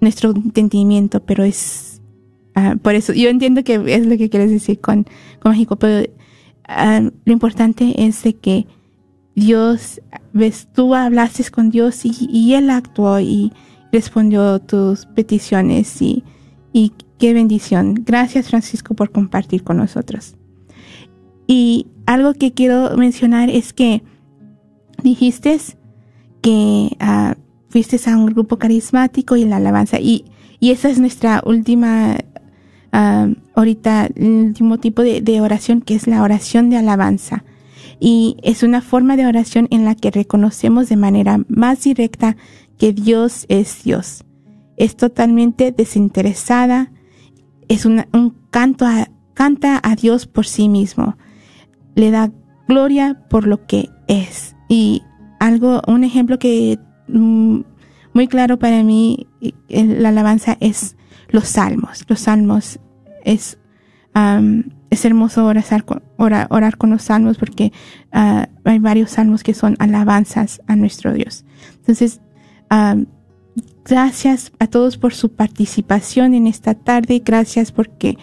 nuestro 0.01 0.31
entendimiento, 0.31 1.23
pero 1.23 1.45
es, 1.45 2.01
ah, 2.55 2.77
por 2.81 2.95
eso, 2.95 3.13
yo 3.13 3.29
entiendo 3.29 3.63
que 3.63 3.75
es 3.87 4.07
lo 4.07 4.17
que 4.17 4.31
quieres 4.31 4.51
decir 4.51 4.81
con, 4.81 5.05
con 5.41 5.53
mágico, 5.53 5.77
pero 5.77 6.09
ah, 6.67 7.03
lo 7.25 7.33
importante 7.33 8.07
es 8.07 8.23
de 8.23 8.37
que 8.37 8.67
Dios, 9.35 10.01
ves, 10.33 10.69
tú 10.73 10.95
hablaste 10.95 11.49
con 11.51 11.71
Dios 11.71 12.03
y, 12.05 12.55
Él 12.55 12.71
actuó 12.71 13.21
y 13.21 13.53
respondió 13.93 14.61
tus 14.61 15.07
peticiones 15.07 16.01
y, 16.03 16.25
y 16.73 16.93
qué 17.19 17.33
bendición. 17.35 18.03
Gracias 18.05 18.49
Francisco 18.49 18.95
por 18.95 19.11
compartir 19.13 19.63
con 19.63 19.77
nosotros. 19.77 20.37
Y 21.47 21.87
algo 22.07 22.35
que 22.35 22.53
quiero 22.53 22.97
mencionar 22.97 23.51
es 23.51 23.73
que 23.73 24.03
dijiste 25.03 25.59
que 26.43 26.97
uh, 27.01 27.35
fuiste 27.69 27.99
a 28.11 28.17
un 28.17 28.27
grupo 28.27 28.59
carismático 28.59 29.37
y 29.37 29.45
la 29.45 29.57
alabanza 29.57 29.99
y, 30.01 30.27
y 30.59 30.71
esa 30.71 30.89
es 30.91 30.99
nuestra 30.99 31.43
última, 31.45 32.17
ah, 32.93 33.29
ahorita, 33.55 34.09
el 34.15 34.47
último 34.47 34.79
tipo 34.79 35.03
de, 35.03 35.21
de 35.21 35.41
oración 35.41 35.81
que 35.81 35.95
es 35.95 36.07
la 36.07 36.23
oración 36.23 36.71
de 36.71 36.77
alabanza 36.77 37.45
y 38.01 38.37
es 38.43 38.63
una 38.63 38.81
forma 38.81 39.17
de 39.17 39.27
oración 39.27 39.69
en 39.71 39.85
la 39.85 39.95
que 39.95 40.11
reconocemos 40.11 40.89
de 40.89 40.97
manera 40.97 41.45
más 41.49 41.83
directa 41.83 42.37
que 42.79 42.93
Dios 42.93 43.45
es 43.49 43.85
Dios. 43.85 44.25
Es 44.77 44.97
totalmente 44.97 45.71
desinteresada, 45.71 46.91
es 47.69 47.85
un 47.85 48.03
canto 48.51 48.87
a, 48.87 49.09
canta 49.35 49.81
a 49.83 49.95
Dios 49.97 50.27
por 50.27 50.47
sí 50.47 50.69
mismo, 50.69 51.17
le 51.95 52.11
da 52.11 52.33
gloria 52.67 53.23
por 53.29 53.47
lo 53.47 53.67
que 53.67 53.91
es. 54.09 54.57
Y 54.69 55.03
algo, 55.39 55.83
un 55.87 56.05
ejemplo 56.05 56.39
que 56.39 56.79
mm, 57.09 57.61
muy 58.13 58.29
claro 58.29 58.59
para 58.59 58.83
mí, 58.83 59.29
la 59.69 60.09
alabanza 60.09 60.57
es 60.61 60.97
los 61.29 61.49
salmos. 61.49 62.05
Los 62.09 62.21
salmos 62.21 62.81
es 63.25 63.59
es 64.91 65.05
hermoso 65.05 65.47
orar, 65.47 65.65
orar, 66.19 66.77
con 66.77 66.91
los 66.91 67.03
salmos 67.03 67.39
porque 67.39 67.73
ah, 68.13 68.49
hay 68.65 68.79
varios 68.81 69.13
salmos 69.13 69.43
que 69.43 69.55
son 69.55 69.77
alabanzas 69.79 70.61
a 70.67 70.77
nuestro 70.77 71.13
Dios. 71.15 71.45
Entonces, 71.77 72.21
gracias 73.85 74.53
a 74.59 74.67
todos 74.67 74.97
por 74.99 75.15
su 75.15 75.33
participación 75.33 76.35
en 76.35 76.47
esta 76.47 76.75
tarde. 76.75 77.23
Gracias 77.25 77.71
porque, 77.71 78.19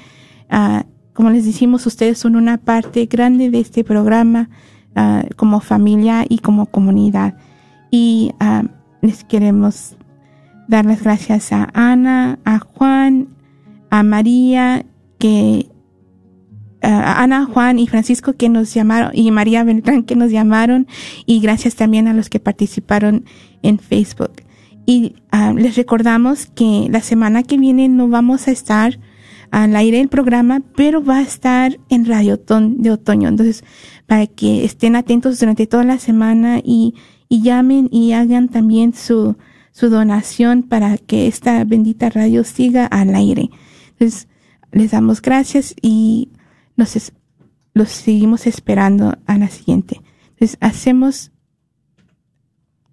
ah, 0.49 0.85
como 1.13 1.29
les 1.29 1.45
decimos, 1.45 1.85
ustedes 1.85 2.17
son 2.17 2.35
una 2.35 2.57
parte 2.57 3.05
grande 3.05 3.49
de 3.49 3.61
este 3.61 3.83
programa 3.83 4.49
ah, 4.95 5.23
como 5.37 5.61
familia 5.61 6.25
y 6.27 6.39
como 6.39 6.65
comunidad. 6.65 7.37
Y 7.91 8.33
les 9.01 9.23
queremos 9.23 9.95
dar 10.67 10.85
las 10.85 11.01
gracias 11.01 11.53
a 11.53 11.69
Ana, 11.73 12.39
a 12.43 12.59
Juan, 12.59 13.29
a 13.89 14.03
María, 14.03 14.85
que 15.17 15.69
Ana, 16.81 17.45
Juan 17.45 17.79
y 17.79 17.87
Francisco 17.87 18.33
que 18.33 18.49
nos 18.49 18.73
llamaron 18.73 19.11
y 19.13 19.31
María 19.31 19.63
Beltrán 19.63 20.03
que 20.03 20.15
nos 20.15 20.31
llamaron 20.31 20.87
y 21.25 21.39
gracias 21.39 21.75
también 21.75 22.07
a 22.07 22.13
los 22.13 22.29
que 22.29 22.39
participaron 22.39 23.25
en 23.63 23.79
Facebook. 23.79 24.43
Y 24.85 25.15
ah, 25.31 25.53
les 25.55 25.75
recordamos 25.75 26.45
que 26.45 26.87
la 26.89 27.01
semana 27.01 27.43
que 27.43 27.57
viene 27.57 27.89
no 27.89 28.07
vamos 28.07 28.47
a 28.47 28.51
estar 28.51 28.99
al 29.51 29.75
aire 29.75 29.97
del 29.97 30.07
programa, 30.07 30.61
pero 30.75 31.03
va 31.03 31.17
a 31.17 31.21
estar 31.21 31.77
en 31.89 32.05
Radio 32.05 32.37
de 32.37 32.91
Otoño. 32.91 33.29
Entonces, 33.29 33.63
para 34.05 34.27
que 34.27 34.65
estén 34.65 34.95
atentos 34.95 35.39
durante 35.39 35.67
toda 35.67 35.83
la 35.83 35.99
semana 35.99 36.59
y, 36.63 36.95
y 37.27 37.41
llamen 37.41 37.89
y 37.91 38.13
hagan 38.13 38.49
también 38.49 38.93
su, 38.93 39.35
su 39.71 39.89
donación 39.89 40.63
para 40.63 40.97
que 40.97 41.27
esta 41.27 41.63
bendita 41.63 42.09
radio 42.09 42.43
siga 42.43 42.85
al 42.85 43.15
aire. 43.15 43.49
Entonces, 43.91 44.27
les 44.71 44.91
damos 44.91 45.21
gracias 45.21 45.75
y 45.81 46.29
nos 46.77 47.11
los 47.73 47.89
seguimos 47.89 48.47
esperando 48.47 49.17
a 49.25 49.37
la 49.37 49.49
siguiente. 49.49 50.01
Entonces, 50.29 50.57
hacemos 50.61 51.31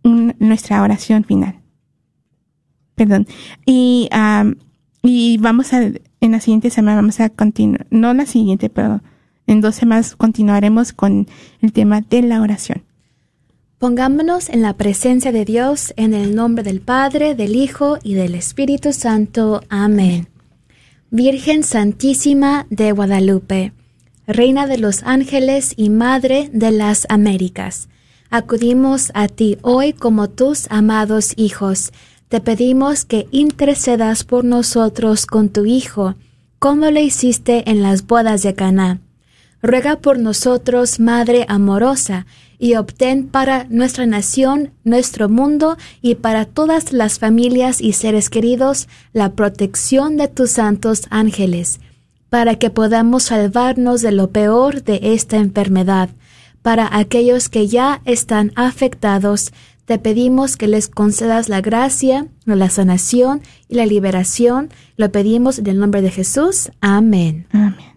nuestra 0.02 0.82
oración 0.82 1.24
final. 1.24 1.60
Perdón. 2.94 3.26
Y, 3.64 4.08
y 5.02 5.38
vamos 5.38 5.72
a, 5.72 5.82
en 5.82 6.32
la 6.32 6.40
siguiente 6.40 6.70
semana 6.70 6.96
vamos 6.96 7.20
a 7.20 7.28
continuar, 7.30 7.86
no 7.90 8.12
la 8.14 8.26
siguiente, 8.26 8.68
pero 8.68 9.00
en 9.46 9.60
dos 9.60 9.74
semanas 9.74 10.16
continuaremos 10.16 10.92
con 10.92 11.26
el 11.60 11.72
tema 11.72 12.00
de 12.00 12.22
la 12.22 12.40
oración. 12.40 12.82
Pongámonos 13.78 14.48
en 14.48 14.62
la 14.62 14.76
presencia 14.76 15.32
de 15.32 15.44
Dios 15.44 15.92
en 15.96 16.14
el 16.14 16.34
nombre 16.34 16.62
del 16.62 16.80
Padre, 16.80 17.34
del 17.34 17.56
Hijo 17.56 17.98
y 18.02 18.14
del 18.14 18.34
Espíritu 18.34 18.92
Santo. 18.92 19.62
Amén. 19.68 20.33
Virgen 21.16 21.62
Santísima 21.62 22.66
de 22.70 22.90
Guadalupe, 22.90 23.72
Reina 24.26 24.66
de 24.66 24.78
los 24.78 25.04
ángeles 25.04 25.72
y 25.76 25.88
Madre 25.88 26.50
de 26.52 26.72
las 26.72 27.06
Américas, 27.08 27.88
acudimos 28.30 29.12
a 29.14 29.28
ti 29.28 29.56
hoy 29.62 29.92
como 29.92 30.28
tus 30.28 30.66
amados 30.72 31.32
hijos 31.36 31.92
te 32.26 32.40
pedimos 32.40 33.04
que 33.04 33.28
intercedas 33.30 34.24
por 34.24 34.44
nosotros 34.44 35.26
con 35.26 35.50
tu 35.50 35.66
Hijo, 35.66 36.16
como 36.58 36.90
lo 36.90 36.98
hiciste 36.98 37.70
en 37.70 37.80
las 37.80 38.08
bodas 38.08 38.42
de 38.42 38.56
Caná. 38.56 39.00
Ruega 39.64 39.96
por 39.96 40.18
nosotros, 40.18 41.00
Madre 41.00 41.46
amorosa, 41.48 42.26
y 42.58 42.74
obtén 42.74 43.26
para 43.28 43.64
nuestra 43.70 44.04
nación, 44.04 44.72
nuestro 44.84 45.30
mundo 45.30 45.78
y 46.02 46.16
para 46.16 46.44
todas 46.44 46.92
las 46.92 47.18
familias 47.18 47.80
y 47.80 47.94
seres 47.94 48.28
queridos 48.28 48.88
la 49.14 49.32
protección 49.32 50.18
de 50.18 50.28
tus 50.28 50.50
santos 50.50 51.04
ángeles, 51.08 51.80
para 52.28 52.56
que 52.56 52.68
podamos 52.68 53.22
salvarnos 53.22 54.02
de 54.02 54.12
lo 54.12 54.28
peor 54.32 54.82
de 54.82 55.00
esta 55.14 55.38
enfermedad. 55.38 56.10
Para 56.60 56.98
aquellos 56.98 57.48
que 57.48 57.66
ya 57.66 58.02
están 58.04 58.52
afectados, 58.56 59.50
te 59.86 59.98
pedimos 59.98 60.58
que 60.58 60.68
les 60.68 60.88
concedas 60.88 61.48
la 61.48 61.62
gracia, 61.62 62.26
la 62.44 62.68
sanación 62.68 63.40
y 63.70 63.76
la 63.76 63.86
liberación. 63.86 64.68
Lo 64.98 65.10
pedimos 65.10 65.58
en 65.58 65.68
el 65.68 65.78
nombre 65.78 66.02
de 66.02 66.10
Jesús. 66.10 66.70
Amén. 66.82 67.46
Amén. 67.50 67.93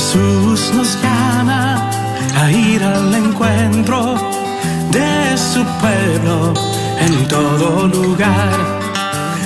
Jesús 0.00 0.72
nos 0.74 0.96
llama 1.02 1.90
a 2.34 2.50
ir 2.50 2.82
al 2.82 3.14
encuentro 3.14 4.14
de 4.90 5.36
su 5.36 5.62
pueblo 5.82 6.54
en 6.98 7.28
todo 7.28 7.86
lugar. 7.86 8.56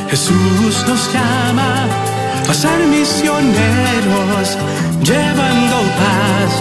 Jesús 0.09 0.75
nos 0.87 1.13
llama 1.13 1.89
a 2.49 2.55
ser 2.55 2.87
misioneros, 2.87 4.57
llevando 5.03 5.77
paz 6.01 6.53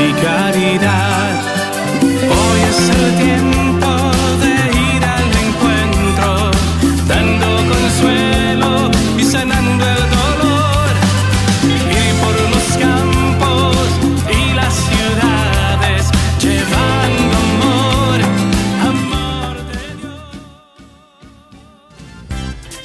y 0.00 0.12
caridad. 0.22 1.32
Hoy 2.36 2.60
es 2.70 2.80
el 2.96 3.04
tiempo 3.24 3.92
de 4.44 4.54
ir 4.88 5.02
al 5.16 5.30
encuentro, 5.46 6.50
dando 7.08 7.48
consuelo 7.72 8.90
y 9.16 9.24
sanando 9.24 9.89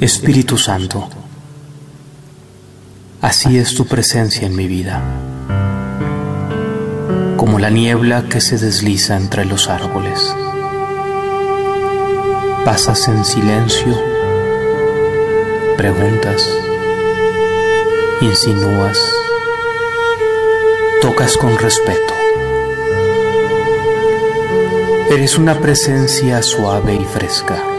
Espíritu 0.00 0.56
Santo, 0.56 1.06
así 3.20 3.58
es 3.58 3.74
tu 3.74 3.84
presencia 3.84 4.46
en 4.46 4.56
mi 4.56 4.66
vida, 4.66 5.02
como 7.36 7.58
la 7.58 7.68
niebla 7.68 8.24
que 8.26 8.40
se 8.40 8.56
desliza 8.56 9.18
entre 9.18 9.44
los 9.44 9.68
árboles. 9.68 10.34
Pasas 12.64 13.08
en 13.08 13.26
silencio, 13.26 14.02
preguntas, 15.76 16.48
insinúas, 18.22 18.98
tocas 21.02 21.36
con 21.36 21.58
respeto. 21.58 22.14
Eres 25.10 25.36
una 25.36 25.60
presencia 25.60 26.42
suave 26.42 26.94
y 26.94 27.04
fresca. 27.04 27.69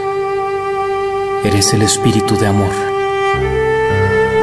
Eres 1.44 1.72
el 1.74 1.82
espíritu 1.82 2.36
de 2.36 2.46
amor, 2.46 2.72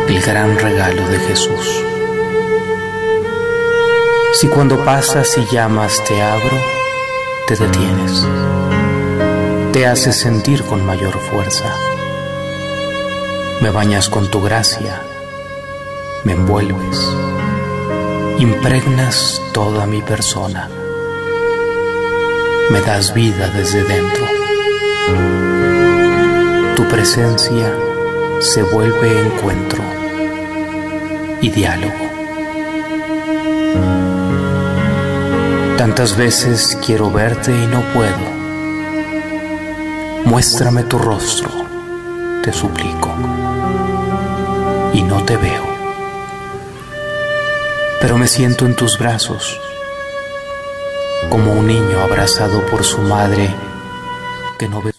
el 0.10 0.22
gran 0.22 0.60
regalo 0.60 1.08
de 1.08 1.18
Jesús. 1.20 1.82
Si 4.34 4.50
cuando 4.50 4.84
pasas 4.84 5.38
y 5.38 5.46
llamas 5.46 5.94
te 6.06 6.22
abro, 6.22 6.58
te 7.48 7.56
detienes, 7.56 8.28
te 9.72 9.88
haces 9.88 10.20
sentir 10.20 10.62
con 10.64 10.86
mayor 10.86 11.18
fuerza, 11.20 11.74
me 13.62 13.70
bañas 13.70 14.10
con 14.10 14.30
tu 14.30 14.42
gracia, 14.42 15.02
me 16.26 16.34
envuelves, 16.34 17.00
impregnas 18.40 19.42
toda 19.54 19.86
mi 19.86 20.02
persona, 20.02 20.70
me 22.72 22.82
das 22.82 23.14
vida 23.14 23.48
desde 23.56 23.86
dentro 23.86 24.49
tu 26.80 26.88
presencia 26.88 27.76
se 28.40 28.64
vuelve 28.64 29.20
encuentro 29.20 29.84
y 31.42 31.50
diálogo. 31.50 32.06
Tantas 35.78 36.16
veces 36.16 36.78
quiero 36.86 37.12
verte 37.12 37.52
y 37.52 37.68
no 37.68 37.82
puedo. 37.94 38.18
Muéstrame 40.24 40.84
tu 40.84 40.98
rostro, 40.98 41.50
te 42.44 42.54
suplico, 42.54 43.12
y 44.94 45.04
no 45.04 45.26
te 45.26 45.36
veo. 45.36 45.68
Pero 48.00 48.18
me 48.18 48.28
siento 48.28 48.66
en 48.66 48.78
tus 48.78 48.98
brazos, 48.98 49.60
como 51.30 51.52
un 51.52 51.68
niño 51.68 52.00
abrazado 52.00 52.66
por 52.68 52.86
su 52.86 53.02
madre 53.02 53.54
que 54.58 54.70
no 54.70 54.82
ve 54.82 54.99